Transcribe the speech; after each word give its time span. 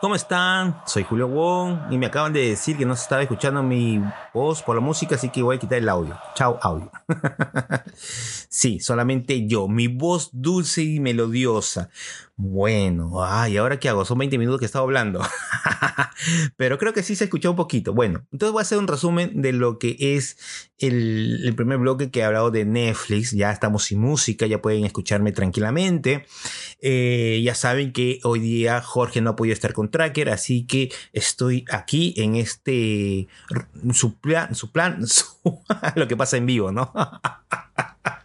¿Cómo 0.00 0.14
están? 0.14 0.80
Soy 0.86 1.04
Julio 1.04 1.28
Wong 1.28 1.92
y 1.92 1.98
me 1.98 2.06
acaban 2.06 2.32
de 2.32 2.48
decir 2.48 2.78
que 2.78 2.86
no 2.86 2.96
se 2.96 3.02
estaba 3.02 3.20
escuchando 3.20 3.62
mi 3.62 4.02
voz 4.32 4.62
por 4.62 4.74
la 4.74 4.80
música, 4.80 5.16
así 5.16 5.28
que 5.28 5.42
voy 5.42 5.56
a 5.56 5.58
quitar 5.58 5.76
el 5.76 5.90
audio. 5.90 6.18
Chao, 6.34 6.58
audio. 6.62 6.90
sí, 8.50 8.80
solamente 8.80 9.46
yo, 9.46 9.68
mi 9.68 9.86
voz 9.88 10.28
dulce 10.32 10.82
y 10.82 11.00
melodiosa. 11.00 11.88
Bueno, 12.36 13.22
ay, 13.22 13.58
¿ahora 13.58 13.78
qué 13.78 13.90
hago? 13.90 14.04
Son 14.04 14.16
20 14.16 14.38
minutos 14.38 14.58
que 14.58 14.64
he 14.64 14.66
estado 14.66 14.84
hablando. 14.84 15.20
Pero 16.56 16.78
creo 16.78 16.92
que 16.92 17.02
sí 17.02 17.14
se 17.14 17.24
escuchó 17.24 17.50
un 17.50 17.56
poquito. 17.56 17.92
Bueno, 17.92 18.26
entonces 18.32 18.52
voy 18.52 18.60
a 18.60 18.62
hacer 18.62 18.78
un 18.78 18.88
resumen 18.88 19.42
de 19.42 19.52
lo 19.52 19.78
que 19.78 19.96
es 19.98 20.38
el, 20.78 21.52
primer 21.54 21.78
bloque 21.78 22.10
que 22.10 22.20
he 22.20 22.24
hablado 22.24 22.50
de 22.50 22.64
Netflix. 22.64 23.32
Ya 23.32 23.52
estamos 23.52 23.84
sin 23.84 24.00
música, 24.00 24.46
ya 24.46 24.62
pueden 24.62 24.84
escucharme 24.84 25.32
tranquilamente. 25.32 26.26
Eh, 26.80 27.42
ya 27.44 27.54
saben 27.54 27.92
que 27.92 28.20
hoy 28.24 28.40
día 28.40 28.80
Jorge 28.80 29.20
no 29.20 29.30
ha 29.30 29.36
podido 29.36 29.52
estar 29.52 29.74
con 29.74 29.90
Tracker, 29.90 30.30
así 30.30 30.66
que 30.66 30.90
estoy 31.12 31.66
aquí 31.70 32.14
en 32.16 32.36
este 32.36 33.28
su 33.92 34.18
plan, 34.18 34.54
su 34.54 34.72
plan, 34.72 35.04
lo 35.94 36.08
que 36.08 36.16
pasa 36.16 36.38
en 36.38 36.46
vivo, 36.46 36.72
¿no? 36.72 36.92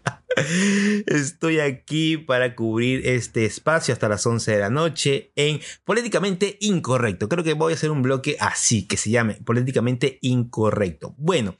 Estoy 1.05 1.59
aquí 1.59 2.17
para 2.17 2.55
cubrir 2.55 3.07
este 3.07 3.45
espacio 3.45 3.93
hasta 3.93 4.09
las 4.09 4.25
11 4.25 4.51
de 4.51 4.59
la 4.59 4.69
noche 4.69 5.31
en 5.35 5.59
Políticamente 5.83 6.57
Incorrecto. 6.61 7.29
Creo 7.29 7.43
que 7.43 7.53
voy 7.53 7.73
a 7.73 7.75
hacer 7.75 7.91
un 7.91 8.01
bloque 8.01 8.37
así, 8.39 8.87
que 8.87 8.97
se 8.97 9.09
llame 9.09 9.35
Políticamente 9.35 10.19
Incorrecto. 10.21 11.13
Bueno, 11.17 11.57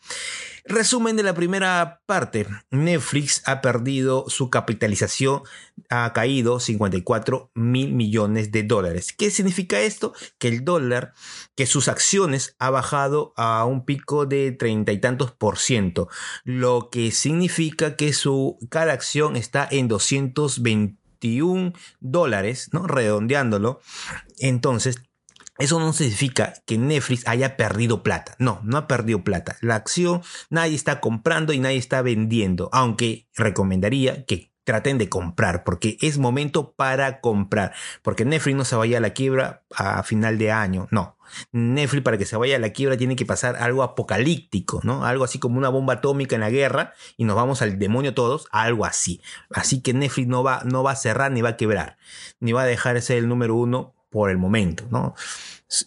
Resumen 0.68 1.16
de 1.16 1.22
la 1.22 1.36
primera 1.36 2.02
parte. 2.08 2.48
Netflix 2.72 3.44
ha 3.46 3.62
perdido 3.62 4.26
su 4.30 4.50
capitalización, 4.50 5.44
ha 5.92 6.12
caído 6.12 6.60
54 6.60 7.52
mil 7.54 7.94
millones 7.94 8.52
de 8.52 8.64
dólares. 8.64 9.14
¿Qué 9.14 9.30
significa 9.30 9.80
esto? 9.82 10.16
Que 10.40 10.48
el 10.48 10.66
dólar, 10.66 11.14
que 11.54 11.68
sus 11.68 11.88
acciones 11.88 12.56
ha 12.58 12.72
bajado 12.72 13.32
a 13.38 13.64
un 13.66 13.86
pico 13.86 14.26
de 14.26 14.52
treinta 14.54 14.92
y 14.92 15.00
tantos 15.00 15.32
por 15.32 15.60
ciento, 15.60 16.10
lo 16.44 16.90
que 16.90 17.12
significa 17.12 17.96
que 17.96 18.12
su 18.12 18.58
cada 18.72 18.94
acción 18.94 19.36
está 19.36 19.68
en 19.70 19.88
221 19.88 21.74
dólares, 22.00 22.70
¿no? 22.72 22.88
Redondeándolo. 22.88 23.82
Entonces, 24.40 24.96
eso 25.58 25.80
no 25.80 25.94
significa 25.94 26.54
que 26.66 26.78
Netflix 26.78 27.28
haya 27.28 27.56
perdido 27.56 28.04
plata. 28.04 28.36
No, 28.40 28.60
no 28.64 28.78
ha 28.78 28.88
perdido 28.88 29.24
plata. 29.24 29.56
La 29.62 29.76
acción 29.76 30.22
nadie 30.50 30.76
está 30.76 31.00
comprando 31.00 31.54
y 31.54 31.60
nadie 31.60 31.78
está 31.78 32.02
vendiendo. 32.02 32.70
Aunque 32.74 33.30
recomendaría 33.36 34.26
que 34.26 34.52
traten 34.66 34.98
de 34.98 35.08
comprar 35.08 35.64
porque 35.64 35.98
es 36.02 36.18
momento 36.18 36.74
para 36.74 37.22
comprar. 37.22 37.74
Porque 38.02 38.26
Netflix 38.26 38.58
no 38.58 38.66
se 38.66 38.76
vaya 38.76 38.98
a 38.98 39.02
la 39.02 39.12
quiebra 39.12 39.64
a 39.74 40.04
final 40.04 40.38
de 40.38 40.52
año. 40.52 40.88
No. 40.92 41.18
Netflix 41.52 42.04
para 42.04 42.18
que 42.18 42.26
se 42.26 42.36
vaya 42.36 42.58
a 42.58 42.60
la 42.60 42.72
quiebra 42.72 42.98
tiene 42.98 43.16
que 43.16 43.26
pasar 43.26 43.56
algo 43.56 43.82
apocalíptico, 43.84 44.82
¿no? 44.84 45.06
Algo 45.06 45.24
así 45.24 45.40
como 45.40 45.58
una 45.58 45.70
bomba 45.70 45.96
atómica 45.96 46.36
en 46.36 46.42
la 46.42 46.50
guerra 46.50 46.94
y 47.18 47.24
nos 47.24 47.36
vamos 47.36 47.62
al 47.62 47.80
demonio 47.80 48.14
todos, 48.14 48.48
algo 48.52 48.86
así. 48.86 49.22
Así 49.52 49.82
que 49.82 49.94
Netflix 49.94 50.28
no 50.28 50.44
va, 50.44 50.62
no 50.66 50.84
va 50.84 50.92
a 50.92 50.96
cerrar 50.96 51.32
ni 51.32 51.42
va 51.42 51.50
a 51.50 51.58
quebrar, 51.58 51.98
ni 52.40 52.52
va 52.52 52.64
a 52.64 52.66
dejar 52.66 52.96
de 52.96 53.02
ser 53.02 53.18
el 53.18 53.28
número 53.28 53.56
uno 53.56 53.95
por 54.16 54.30
el 54.30 54.38
momento, 54.38 54.88
¿no? 54.92 55.14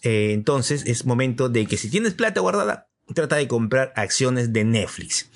Eh, 0.03 0.33
entonces 0.33 0.83
es 0.85 1.03
momento 1.03 1.49
de 1.49 1.65
que 1.65 1.77
si 1.77 1.89
tienes 1.89 2.13
plata 2.13 2.41
guardada, 2.41 2.87
trata 3.15 3.37
de 3.37 3.47
comprar 3.47 3.91
acciones 3.95 4.53
de 4.53 4.65
Netflix. 4.65 5.31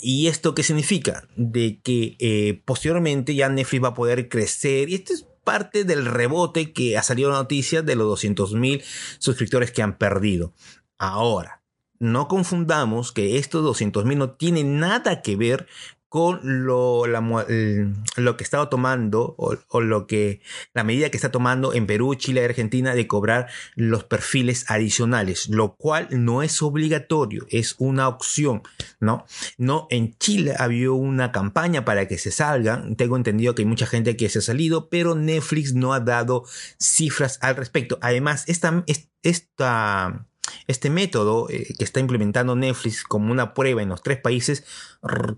¿Y 0.00 0.28
esto 0.28 0.54
qué 0.54 0.62
significa? 0.62 1.28
De 1.36 1.78
que 1.82 2.16
eh, 2.20 2.62
posteriormente 2.64 3.34
ya 3.34 3.50
Netflix 3.50 3.84
va 3.84 3.88
a 3.88 3.94
poder 3.94 4.30
crecer 4.30 4.88
y 4.88 4.94
esto 4.94 5.12
es 5.12 5.26
parte 5.44 5.84
del 5.84 6.06
rebote 6.06 6.72
que 6.72 6.96
ha 6.96 7.02
salido 7.02 7.28
la 7.28 7.36
noticia 7.36 7.82
de 7.82 7.96
los 7.96 8.06
200 8.06 8.54
mil 8.54 8.82
suscriptores 9.18 9.72
que 9.72 9.82
han 9.82 9.98
perdido. 9.98 10.54
Ahora, 10.96 11.62
no 11.98 12.28
confundamos 12.28 13.12
que 13.12 13.36
estos 13.36 13.62
200 13.62 14.06
mil 14.06 14.16
no 14.16 14.30
tienen 14.30 14.78
nada 14.78 15.20
que 15.20 15.36
ver 15.36 15.66
con 16.12 16.66
lo, 16.66 17.06
lo 17.06 18.36
que 18.36 18.44
está 18.44 18.68
tomando 18.68 19.34
o, 19.38 19.80
lo 19.80 20.06
que 20.06 20.42
la 20.74 20.84
medida 20.84 21.08
que 21.08 21.16
está 21.16 21.30
tomando 21.30 21.72
en 21.72 21.86
Perú, 21.86 22.14
Chile 22.16 22.42
y 22.42 22.44
Argentina 22.44 22.94
de 22.94 23.06
cobrar 23.06 23.48
los 23.76 24.04
perfiles 24.04 24.66
adicionales, 24.68 25.48
lo 25.48 25.74
cual 25.74 26.08
no 26.10 26.42
es 26.42 26.60
obligatorio, 26.60 27.46
es 27.48 27.76
una 27.78 28.08
opción, 28.08 28.60
¿no? 29.00 29.24
No, 29.56 29.86
en 29.88 30.14
Chile 30.18 30.54
había 30.58 30.90
una 30.90 31.32
campaña 31.32 31.86
para 31.86 32.06
que 32.06 32.18
se 32.18 32.30
salgan, 32.30 32.94
tengo 32.96 33.16
entendido 33.16 33.54
que 33.54 33.62
hay 33.62 33.66
mucha 33.66 33.86
gente 33.86 34.14
que 34.14 34.28
se 34.28 34.40
ha 34.40 34.42
salido, 34.42 34.90
pero 34.90 35.14
Netflix 35.14 35.72
no 35.72 35.94
ha 35.94 36.00
dado 36.00 36.44
cifras 36.78 37.38
al 37.40 37.56
respecto. 37.56 37.98
Además, 38.02 38.44
esta, 38.48 38.84
esta 39.22 40.26
este 40.66 40.90
método 40.90 41.48
eh, 41.50 41.74
que 41.78 41.84
está 41.84 42.00
implementando 42.00 42.56
Netflix 42.56 43.04
como 43.04 43.32
una 43.32 43.54
prueba 43.54 43.82
en 43.82 43.88
los 43.88 44.02
tres 44.02 44.18
países, 44.18 44.64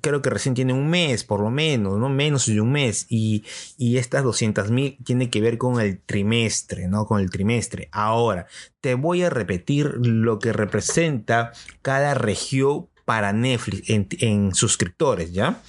creo 0.00 0.22
que 0.22 0.30
recién 0.30 0.54
tiene 0.54 0.72
un 0.72 0.88
mes, 0.88 1.24
por 1.24 1.40
lo 1.40 1.50
menos, 1.50 1.98
no 1.98 2.08
menos 2.08 2.46
de 2.46 2.60
un 2.60 2.72
mes. 2.72 3.06
Y, 3.08 3.44
y 3.78 3.96
estas 3.98 4.24
200 4.24 4.70
mil 4.70 4.98
tiene 5.04 5.30
que 5.30 5.40
ver 5.40 5.58
con 5.58 5.80
el 5.80 6.00
trimestre, 6.00 6.88
¿no? 6.88 7.06
Con 7.06 7.20
el 7.20 7.30
trimestre. 7.30 7.88
Ahora, 7.92 8.46
te 8.80 8.94
voy 8.94 9.22
a 9.22 9.30
repetir 9.30 9.94
lo 9.98 10.38
que 10.38 10.52
representa 10.52 11.52
cada 11.82 12.14
región 12.14 12.88
para 13.04 13.32
Netflix 13.32 13.90
en, 13.90 14.08
en 14.20 14.54
suscriptores, 14.54 15.32
¿ya? 15.32 15.60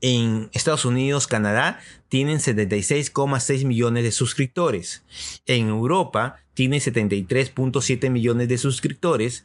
En 0.00 0.48
Estados 0.52 0.84
Unidos, 0.84 1.26
Canadá, 1.26 1.80
tienen 2.08 2.38
76,6 2.38 3.66
millones 3.66 4.04
de 4.04 4.12
suscriptores. 4.12 5.04
En 5.46 5.68
Europa 5.68 6.36
tiene 6.54 6.78
73.7 6.78 8.10
millones 8.10 8.48
de 8.48 8.58
suscriptores. 8.58 9.44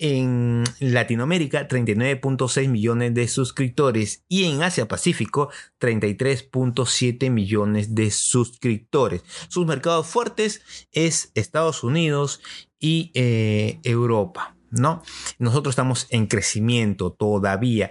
En 0.00 0.62
Latinoamérica, 0.78 1.66
39.6 1.66 2.68
millones 2.68 3.14
de 3.14 3.26
suscriptores. 3.26 4.22
Y 4.28 4.44
en 4.44 4.62
Asia 4.62 4.86
Pacífico, 4.86 5.50
33.7 5.80 7.30
millones 7.30 7.96
de 7.96 8.12
suscriptores. 8.12 9.24
Sus 9.48 9.66
mercados 9.66 10.06
fuertes 10.06 10.62
es 10.92 11.32
Estados 11.34 11.82
Unidos 11.82 12.40
y 12.78 13.10
eh, 13.14 13.80
Europa. 13.82 14.54
¿no? 14.70 15.02
Nosotros 15.38 15.72
estamos 15.72 16.06
en 16.10 16.26
crecimiento 16.26 17.10
todavía 17.12 17.90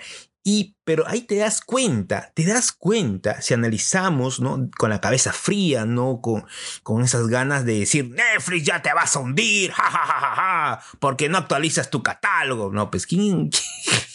y, 0.50 0.78
pero 0.85 1.06
ahí 1.09 1.24
te 1.24 1.35
das 1.35 1.59
cuenta, 1.59 2.31
te 2.34 2.46
das 2.46 2.72
cuenta, 2.72 3.41
si 3.41 3.53
analizamos, 3.53 4.40
¿no? 4.40 4.69
Con 4.78 4.90
la 4.90 5.02
cabeza 5.02 5.34
fría, 5.34 5.84
¿no? 5.84 6.22
Con, 6.22 6.46
con 6.84 7.03
esas 7.03 7.28
ganas 7.28 7.66
de 7.66 7.80
decir, 7.80 8.12
Netflix 8.12 8.63
ya 8.63 8.81
te 8.81 8.94
vas 8.94 9.13
a 9.18 9.19
hundir, 9.19 9.72
ja, 9.74 10.80
porque 11.00 11.28
no 11.28 11.38
actualizas 11.38 11.90
tu 11.90 12.02
catálogo. 12.02 12.72
No, 12.72 12.90
pues, 12.90 13.06
¿quién? 13.06 13.50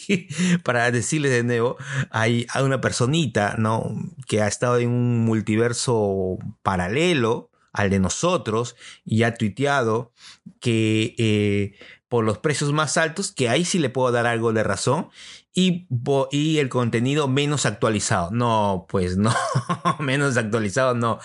Para 0.65 0.91
decirles 0.91 1.33
de 1.33 1.43
nuevo, 1.43 1.77
hay, 2.11 2.47
hay 2.49 2.63
una 2.63 2.81
personita, 2.81 3.57
¿no? 3.59 3.95
Que 4.27 4.41
ha 4.41 4.47
estado 4.47 4.79
en 4.79 4.89
un 4.89 5.27
multiverso 5.27 6.39
paralelo 6.63 7.51
al 7.75 7.91
de 7.91 8.01
nosotros 8.01 8.75
y 9.05 9.25
ha 9.25 9.35
tuiteado 9.35 10.15
que 10.61 11.15
eh, 11.19 11.75
por 12.13 12.25
los 12.25 12.37
precios 12.37 12.75
más 12.75 12.99
altos, 12.99 13.33
que 13.33 13.49
ahí 13.49 13.65
sí 13.65 13.79
le 13.79 13.89
puedo 13.89 14.13
dar 14.13 14.27
algo 14.27 14.53
de 14.53 14.63
razón, 14.63 15.09
y, 15.55 15.87
y 16.31 16.59
el 16.59 16.69
contenido 16.69 17.29
menos 17.29 17.67
actualizado. 17.67 18.31
No, 18.31 18.87
pues 18.89 19.17
no, 19.17 19.35
menos 19.99 20.37
actualizado 20.37 20.95
no. 20.95 21.19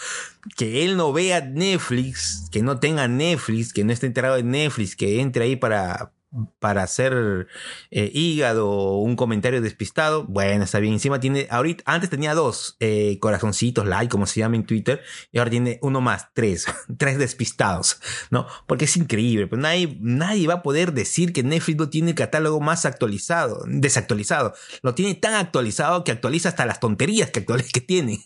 Que 0.56 0.86
él 0.86 0.98
no 0.98 1.14
vea 1.14 1.42
Netflix, 1.42 2.50
que 2.52 2.62
no 2.62 2.80
tenga 2.80 3.08
Netflix, 3.08 3.74
que 3.74 3.84
no 3.84 3.94
esté 3.94 4.08
enterado 4.08 4.36
de 4.36 4.44
Netflix, 4.44 4.96
que 4.96 5.22
entre 5.22 5.46
ahí 5.46 5.56
para, 5.56 6.12
para 6.60 6.84
hacer 6.84 7.48
eh, 7.92 8.12
hígado 8.14 8.70
o 8.70 9.02
un 9.02 9.16
comentario 9.16 9.62
despistado, 9.62 10.26
bueno, 10.26 10.64
está 10.64 10.80
bien. 10.80 10.94
Encima 10.94 11.20
tiene, 11.20 11.48
ahorita, 11.50 11.84
antes 11.86 12.10
tenía 12.10 12.34
dos 12.34 12.76
eh, 12.80 13.18
corazoncitos, 13.20 13.86
like, 13.86 14.10
como 14.10 14.26
se 14.26 14.40
llama 14.40 14.56
en 14.56 14.66
Twitter, 14.66 15.02
y 15.32 15.40
ahora 15.40 15.52
tiene 15.52 15.80
uno 15.82 16.02
más, 16.02 16.34
tres, 16.34 16.66
tres 16.98 17.18
despistados, 17.18 18.02
¿no? 18.30 18.48
Porque 18.68 18.86
es 18.86 18.98
increíble, 18.98 19.48
pues 19.48 19.62
nadie, 19.62 19.98
nadie 20.02 20.48
va 20.48 20.56
a 20.56 20.64
poder 20.64 20.94
decir 20.94 21.34
que 21.34 21.44
Netflix 21.44 21.78
no 21.78 21.90
tiene 21.90 22.10
el 22.12 22.16
catálogo 22.16 22.60
más 22.60 22.86
actualizado, 22.86 23.64
desactualizado. 23.68 24.54
Lo 24.82 24.96
tiene 24.96 25.16
tan 25.16 25.34
actualizado 25.34 26.04
que 26.04 26.12
actualiza 26.12 26.50
hasta 26.50 26.66
las 26.66 26.80
tonterías 26.80 27.32
que, 27.32 27.46
que 27.74 27.82
tiene. 27.82 28.24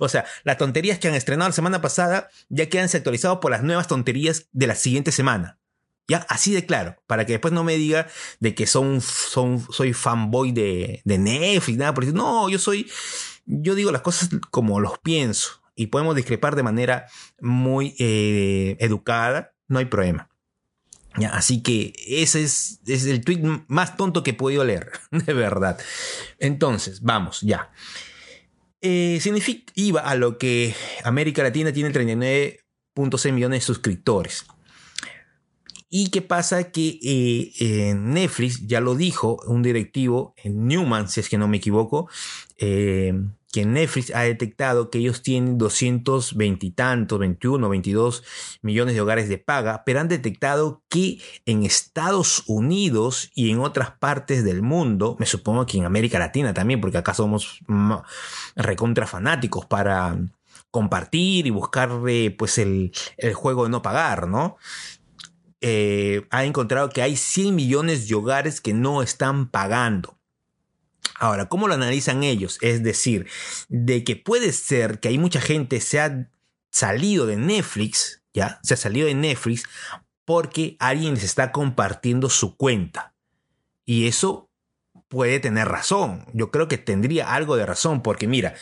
o 0.00 0.08
sea, 0.08 0.24
las 0.44 0.58
tonterías 0.58 0.98
que 0.98 1.08
han 1.08 1.14
estrenado 1.14 1.48
la 1.48 1.54
semana 1.54 1.80
pasada 1.80 2.28
ya 2.48 2.68
quedan 2.68 2.86
desactualizados 2.86 3.38
por 3.38 3.50
las 3.50 3.62
nuevas 3.62 3.88
tonterías 3.88 4.48
de 4.52 4.66
la 4.66 4.74
siguiente 4.74 5.12
semana. 5.12 5.59
¿Ya? 6.08 6.26
Así 6.28 6.52
de 6.52 6.66
claro, 6.66 6.96
para 7.06 7.24
que 7.24 7.32
después 7.32 7.54
no 7.54 7.62
me 7.62 7.76
diga 7.76 8.08
de 8.40 8.54
que 8.54 8.66
son, 8.66 9.00
son, 9.00 9.64
soy 9.70 9.92
fanboy 9.92 10.52
de, 10.52 11.02
de 11.04 11.18
Netflix, 11.18 11.78
nada 11.78 11.94
por 11.94 12.04
No, 12.12 12.48
yo 12.48 12.58
soy, 12.58 12.90
yo 13.46 13.74
digo 13.74 13.92
las 13.92 14.02
cosas 14.02 14.28
como 14.50 14.80
los 14.80 14.98
pienso 14.98 15.62
y 15.76 15.86
podemos 15.86 16.16
discrepar 16.16 16.56
de 16.56 16.62
manera 16.62 17.06
muy 17.40 17.94
eh, 17.98 18.76
educada, 18.80 19.54
no 19.68 19.78
hay 19.78 19.86
problema. 19.86 20.28
¿Ya? 21.16 21.30
Así 21.30 21.62
que 21.62 21.92
ese 22.06 22.42
es, 22.42 22.80
es, 22.86 23.06
el 23.06 23.24
tweet 23.24 23.40
más 23.66 23.96
tonto 23.96 24.22
que 24.22 24.30
he 24.30 24.34
podido 24.34 24.64
leer, 24.64 24.90
de 25.10 25.32
verdad. 25.32 25.78
Entonces, 26.38 27.02
vamos, 27.02 27.40
ya. 27.40 27.72
Eh, 28.80 29.18
significa, 29.20 29.72
iba 29.74 30.00
a 30.00 30.14
lo 30.14 30.38
que 30.38 30.74
América 31.04 31.42
Latina 31.42 31.72
tiene 31.72 31.88
el 31.88 31.92
39 31.92 32.60
2.6 32.94 33.32
millones 33.32 33.60
de 33.60 33.66
suscriptores. 33.66 34.44
¿Y 35.92 36.10
qué 36.10 36.22
pasa? 36.22 36.70
Que 36.70 37.00
eh, 37.02 37.94
Netflix 37.94 38.64
ya 38.66 38.80
lo 38.80 38.94
dijo, 38.94 39.40
un 39.46 39.62
directivo, 39.62 40.34
Newman, 40.44 41.08
si 41.08 41.18
es 41.18 41.28
que 41.28 41.36
no 41.36 41.48
me 41.48 41.56
equivoco, 41.56 42.08
eh, 42.58 43.12
que 43.52 43.64
Netflix 43.64 44.14
ha 44.14 44.20
detectado 44.20 44.88
que 44.88 44.98
ellos 44.98 45.22
tienen 45.22 45.58
220 45.58 46.64
y 46.64 46.70
tantos, 46.70 47.18
21, 47.18 47.68
22 47.68 48.22
millones 48.62 48.94
de 48.94 49.00
hogares 49.00 49.28
de 49.28 49.38
paga, 49.38 49.82
pero 49.84 49.98
han 49.98 50.06
detectado 50.06 50.84
que 50.88 51.18
en 51.44 51.64
Estados 51.64 52.44
Unidos 52.46 53.32
y 53.34 53.50
en 53.50 53.58
otras 53.58 53.90
partes 53.90 54.44
del 54.44 54.62
mundo, 54.62 55.16
me 55.18 55.26
supongo 55.26 55.66
que 55.66 55.78
en 55.78 55.86
América 55.86 56.20
Latina 56.20 56.54
también, 56.54 56.80
porque 56.80 56.98
acá 56.98 57.14
somos 57.14 57.58
recontra 58.54 59.08
fanáticos 59.08 59.66
para 59.66 60.16
compartir 60.70 61.48
y 61.48 61.50
buscar 61.50 61.90
pues 62.38 62.58
el, 62.58 62.92
el 63.16 63.34
juego 63.34 63.64
de 63.64 63.70
no 63.70 63.82
pagar, 63.82 64.28
¿no? 64.28 64.56
Eh, 65.60 66.26
ha 66.30 66.44
encontrado 66.44 66.88
que 66.88 67.02
hay 67.02 67.16
100 67.16 67.54
millones 67.54 68.08
de 68.08 68.14
hogares 68.14 68.60
que 68.60 68.72
no 68.72 69.02
están 69.02 69.50
pagando. 69.50 70.18
Ahora, 71.18 71.48
¿cómo 71.48 71.68
lo 71.68 71.74
analizan 71.74 72.22
ellos? 72.22 72.58
Es 72.62 72.82
decir, 72.82 73.26
de 73.68 74.04
que 74.04 74.16
puede 74.16 74.52
ser 74.52 75.00
que 75.00 75.08
hay 75.08 75.18
mucha 75.18 75.40
gente 75.40 75.80
se 75.80 76.00
ha 76.00 76.30
salido 76.70 77.26
de 77.26 77.36
Netflix, 77.36 78.22
¿ya? 78.32 78.58
Se 78.62 78.74
ha 78.74 78.76
salido 78.76 79.06
de 79.06 79.14
Netflix 79.14 79.64
porque 80.24 80.76
alguien 80.78 81.14
les 81.14 81.24
está 81.24 81.52
compartiendo 81.52 82.30
su 82.30 82.56
cuenta. 82.56 83.14
Y 83.84 84.06
eso 84.06 84.49
puede 85.10 85.40
tener 85.40 85.68
razón. 85.68 86.24
Yo 86.32 86.50
creo 86.50 86.68
que 86.68 86.78
tendría 86.78 87.34
algo 87.34 87.56
de 87.56 87.66
razón, 87.66 88.00
porque 88.00 88.28
mira, 88.28 88.54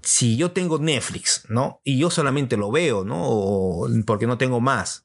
si 0.00 0.36
yo 0.36 0.50
tengo 0.50 0.78
Netflix, 0.78 1.44
¿no? 1.48 1.80
Y 1.84 1.98
yo 1.98 2.10
solamente 2.10 2.56
lo 2.56 2.72
veo, 2.72 3.04
¿no? 3.04 3.86
porque 4.06 4.26
no 4.26 4.38
tengo 4.38 4.60
más. 4.60 5.04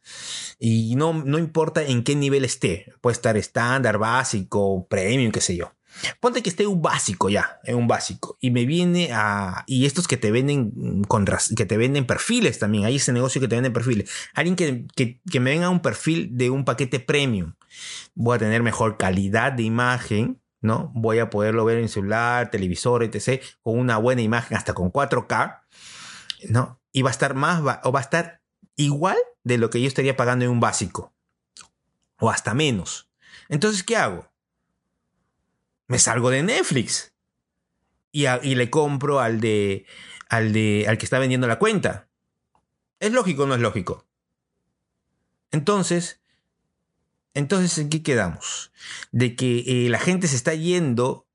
Y 0.58 0.96
no, 0.96 1.14
no 1.14 1.38
importa 1.38 1.84
en 1.84 2.04
qué 2.04 2.16
nivel 2.16 2.46
esté. 2.46 2.94
Puede 3.02 3.12
estar 3.12 3.36
estándar, 3.36 3.98
básico, 3.98 4.88
premium, 4.88 5.34
qué 5.34 5.42
sé 5.42 5.58
yo. 5.58 5.74
Ponte 6.22 6.42
que 6.42 6.50
esté 6.50 6.66
un 6.66 6.82
básico 6.82 7.30
ya, 7.30 7.60
en 7.66 7.76
un 7.76 7.88
básico. 7.88 8.38
Y 8.40 8.52
me 8.52 8.66
viene 8.66 9.10
a. 9.12 9.66
Y 9.68 9.86
estos 9.86 10.08
que 10.08 10.18
te 10.18 10.32
venden 10.32 11.04
que 11.58 11.66
te 11.66 11.78
venden 11.78 12.08
perfiles 12.08 12.58
también. 12.58 12.86
Hay 12.86 12.96
ese 12.96 13.12
negocio 13.12 13.42
que 13.42 13.50
te 13.50 13.56
venden 13.56 13.74
perfiles. 13.74 14.10
Alguien 14.34 14.56
que, 14.56 14.86
que, 14.96 15.20
que 15.30 15.40
me 15.42 15.52
venga 15.52 15.70
un 15.70 15.82
perfil 15.82 16.30
de 16.32 16.50
un 16.50 16.64
paquete 16.64 17.02
premium. 17.02 17.54
Voy 18.14 18.36
a 18.36 18.40
tener 18.40 18.64
mejor 18.64 18.98
calidad 18.98 19.52
de 19.52 19.64
imagen 19.64 20.42
¿no? 20.66 20.92
Voy 20.96 21.20
a 21.20 21.30
poderlo 21.30 21.64
ver 21.64 21.78
en 21.78 21.88
celular, 21.88 22.50
televisor, 22.50 23.04
etc., 23.04 23.42
con 23.62 23.78
una 23.78 23.98
buena 23.98 24.22
imagen, 24.22 24.58
hasta 24.58 24.74
con 24.74 24.92
4K, 24.92 25.62
¿no? 26.50 26.82
Y 26.92 27.04
va 27.04 27.10
a 27.10 27.12
estar 27.12 27.36
más, 27.36 27.62
o 27.84 27.92
va 27.92 28.00
a 28.00 28.04
estar 28.04 28.42
igual 28.76 29.18
de 29.44 29.58
lo 29.58 29.70
que 29.70 29.80
yo 29.80 29.88
estaría 29.88 30.18
pagando 30.18 30.44
en 30.46 30.52
un 30.52 30.60
básico, 30.60 31.14
o 32.20 32.30
hasta 32.30 32.54
menos. 32.54 33.10
Entonces, 33.48 33.84
¿qué 33.84 33.96
hago? 33.96 34.32
Me 35.88 36.00
salgo 36.00 36.32
de 36.32 36.42
Netflix 36.42 37.14
y, 38.12 38.26
y 38.28 38.56
le 38.56 38.70
compro 38.70 39.20
al 39.20 39.40
de, 39.40 39.86
al 40.30 40.52
de, 40.52 40.86
al 40.88 40.98
que 40.98 41.06
está 41.06 41.20
vendiendo 41.20 41.48
la 41.48 41.60
cuenta. 41.60 42.10
¿Es 43.00 43.12
lógico 43.12 43.44
o 43.44 43.46
no 43.46 43.54
es 43.54 43.62
lógico? 43.62 44.08
Entonces, 45.52 46.22
entonces, 47.36 47.78
¿en 47.78 47.90
qué 47.90 48.02
quedamos? 48.02 48.72
¿De 49.12 49.36
que 49.36 49.64
eh, 49.68 49.90
la 49.90 50.00
gente 50.00 50.28
se 50.28 50.38
está 50.38 50.54
yendo 50.54 51.28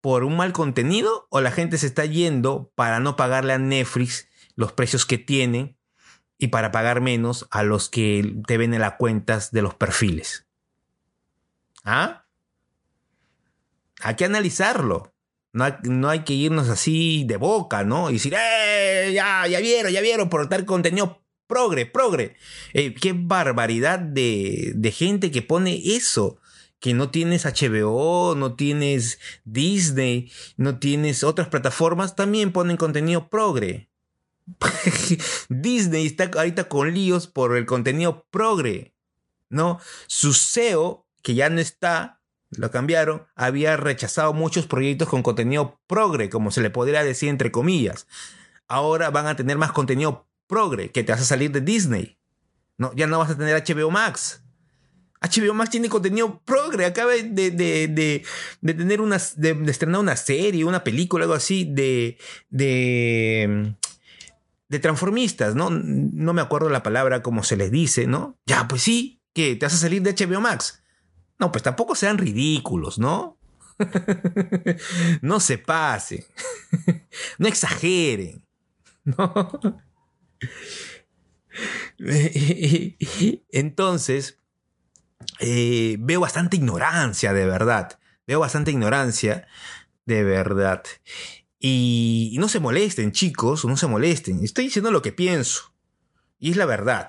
por 0.00 0.24
un 0.24 0.34
mal 0.34 0.52
contenido 0.52 1.28
o 1.28 1.42
la 1.42 1.50
gente 1.50 1.76
se 1.76 1.86
está 1.86 2.06
yendo 2.06 2.72
para 2.74 3.00
no 3.00 3.16
pagarle 3.16 3.52
a 3.52 3.58
Netflix 3.58 4.28
los 4.56 4.72
precios 4.72 5.04
que 5.04 5.18
tienen 5.18 5.76
y 6.38 6.48
para 6.48 6.72
pagar 6.72 7.02
menos 7.02 7.46
a 7.50 7.62
los 7.62 7.90
que 7.90 8.34
te 8.46 8.56
ven 8.56 8.72
en 8.72 8.80
las 8.80 8.94
cuentas 8.94 9.52
de 9.52 9.60
los 9.60 9.74
perfiles? 9.74 10.46
¿Ah? 11.84 12.24
Hay 14.00 14.16
que 14.16 14.24
analizarlo. 14.24 15.14
No 15.52 15.64
hay, 15.64 15.74
no 15.82 16.08
hay, 16.08 16.20
que 16.20 16.32
irnos 16.32 16.68
así 16.70 17.24
de 17.26 17.36
boca, 17.36 17.84
¿no? 17.84 18.08
Y 18.08 18.14
decir, 18.14 18.34
¡eh! 18.34 19.10
Ya, 19.12 19.46
ya 19.48 19.60
vieron, 19.60 19.92
ya 19.92 20.00
vieron 20.00 20.30
por 20.30 20.48
tal 20.48 20.64
contenido 20.64 21.19
progre, 21.50 21.84
progre. 21.84 22.36
Eh, 22.72 22.94
qué 22.94 23.12
barbaridad 23.12 23.98
de, 23.98 24.94
gente 24.96 25.30
que 25.30 25.42
pone 25.42 25.82
eso 25.96 26.38
que 26.78 26.94
no 26.94 27.10
tienes 27.10 27.44
HBO, 27.44 28.34
no 28.36 28.54
tienes 28.54 29.18
Disney, 29.44 30.32
no 30.56 30.78
tienes 30.78 31.24
otras 31.24 31.48
plataformas, 31.48 32.16
también 32.16 32.52
ponen 32.52 32.78
contenido 32.78 33.28
progre. 33.28 33.90
Disney 35.50 36.06
está 36.06 36.30
ahorita 36.34 36.68
con 36.68 36.94
líos 36.94 37.26
por 37.26 37.54
el 37.54 37.66
contenido 37.66 38.24
progre. 38.30 38.94
¿No? 39.50 39.80
Su 40.06 40.32
CEO, 40.32 41.06
que 41.22 41.34
ya 41.34 41.50
no 41.50 41.60
está, 41.60 42.20
lo 42.50 42.70
cambiaron, 42.70 43.26
había 43.34 43.76
rechazado 43.76 44.32
muchos 44.32 44.66
proyectos 44.66 45.08
con 45.08 45.24
contenido 45.24 45.80
progre, 45.88 46.30
como 46.30 46.52
se 46.52 46.60
le 46.60 46.70
podría 46.70 47.02
decir 47.02 47.28
entre 47.28 47.50
comillas. 47.50 48.06
Ahora 48.68 49.10
van 49.10 49.26
a 49.26 49.34
tener 49.34 49.58
más 49.58 49.72
contenido 49.72 50.29
progre, 50.50 50.90
que 50.90 51.04
te 51.04 51.12
vas 51.12 51.22
a 51.22 51.24
salir 51.24 51.52
de 51.52 51.62
Disney. 51.62 52.18
No, 52.76 52.92
ya 52.94 53.06
no 53.06 53.18
vas 53.18 53.30
a 53.30 53.38
tener 53.38 53.62
HBO 53.62 53.90
Max. 53.90 54.42
HBO 55.22 55.54
Max 55.54 55.70
tiene 55.70 55.88
contenido 55.88 56.42
progre. 56.44 56.84
Acaba 56.84 57.12
de, 57.12 57.50
de, 57.50 58.24
tener 58.60 59.00
una, 59.00 59.18
de, 59.36 59.70
estrenar 59.70 60.00
una 60.00 60.16
serie, 60.16 60.64
una 60.64 60.82
película, 60.82 61.24
algo 61.24 61.34
así, 61.34 61.64
de, 61.64 62.18
de, 62.48 63.74
de 64.68 64.78
transformistas, 64.78 65.54
¿no? 65.54 65.70
No 65.70 66.32
me 66.32 66.40
acuerdo 66.40 66.68
la 66.68 66.82
palabra 66.82 67.22
como 67.22 67.42
se 67.42 67.56
les 67.56 67.70
dice, 67.70 68.06
¿no? 68.06 68.38
Ya, 68.46 68.66
pues 68.66 68.82
sí, 68.82 69.22
que 69.32 69.56
te 69.56 69.66
vas 69.66 69.74
a 69.74 69.78
salir 69.78 70.02
de 70.02 70.14
HBO 70.14 70.40
Max. 70.40 70.82
No, 71.38 71.52
pues 71.52 71.62
tampoco 71.62 71.94
sean 71.94 72.18
ridículos, 72.18 72.98
¿no? 72.98 73.38
no 75.22 75.38
se 75.40 75.58
pasen. 75.58 76.24
no 77.38 77.46
exageren. 77.46 78.44
¿no? 79.04 79.80
Entonces, 83.52 84.38
eh, 85.38 85.96
veo 86.00 86.20
bastante 86.20 86.56
ignorancia, 86.56 87.32
de 87.32 87.46
verdad. 87.46 87.98
Veo 88.26 88.40
bastante 88.40 88.70
ignorancia, 88.70 89.46
de 90.06 90.22
verdad. 90.24 90.82
Y, 91.58 92.36
no 92.38 92.48
se 92.48 92.60
molesten, 92.60 93.12
chicos, 93.12 93.64
no 93.64 93.76
se 93.76 93.86
molesten. 93.86 94.42
Estoy 94.42 94.66
diciendo 94.66 94.90
lo 94.90 95.02
que 95.02 95.12
pienso. 95.12 95.74
Y 96.38 96.50
es 96.50 96.56
la 96.56 96.66
verdad. 96.66 97.08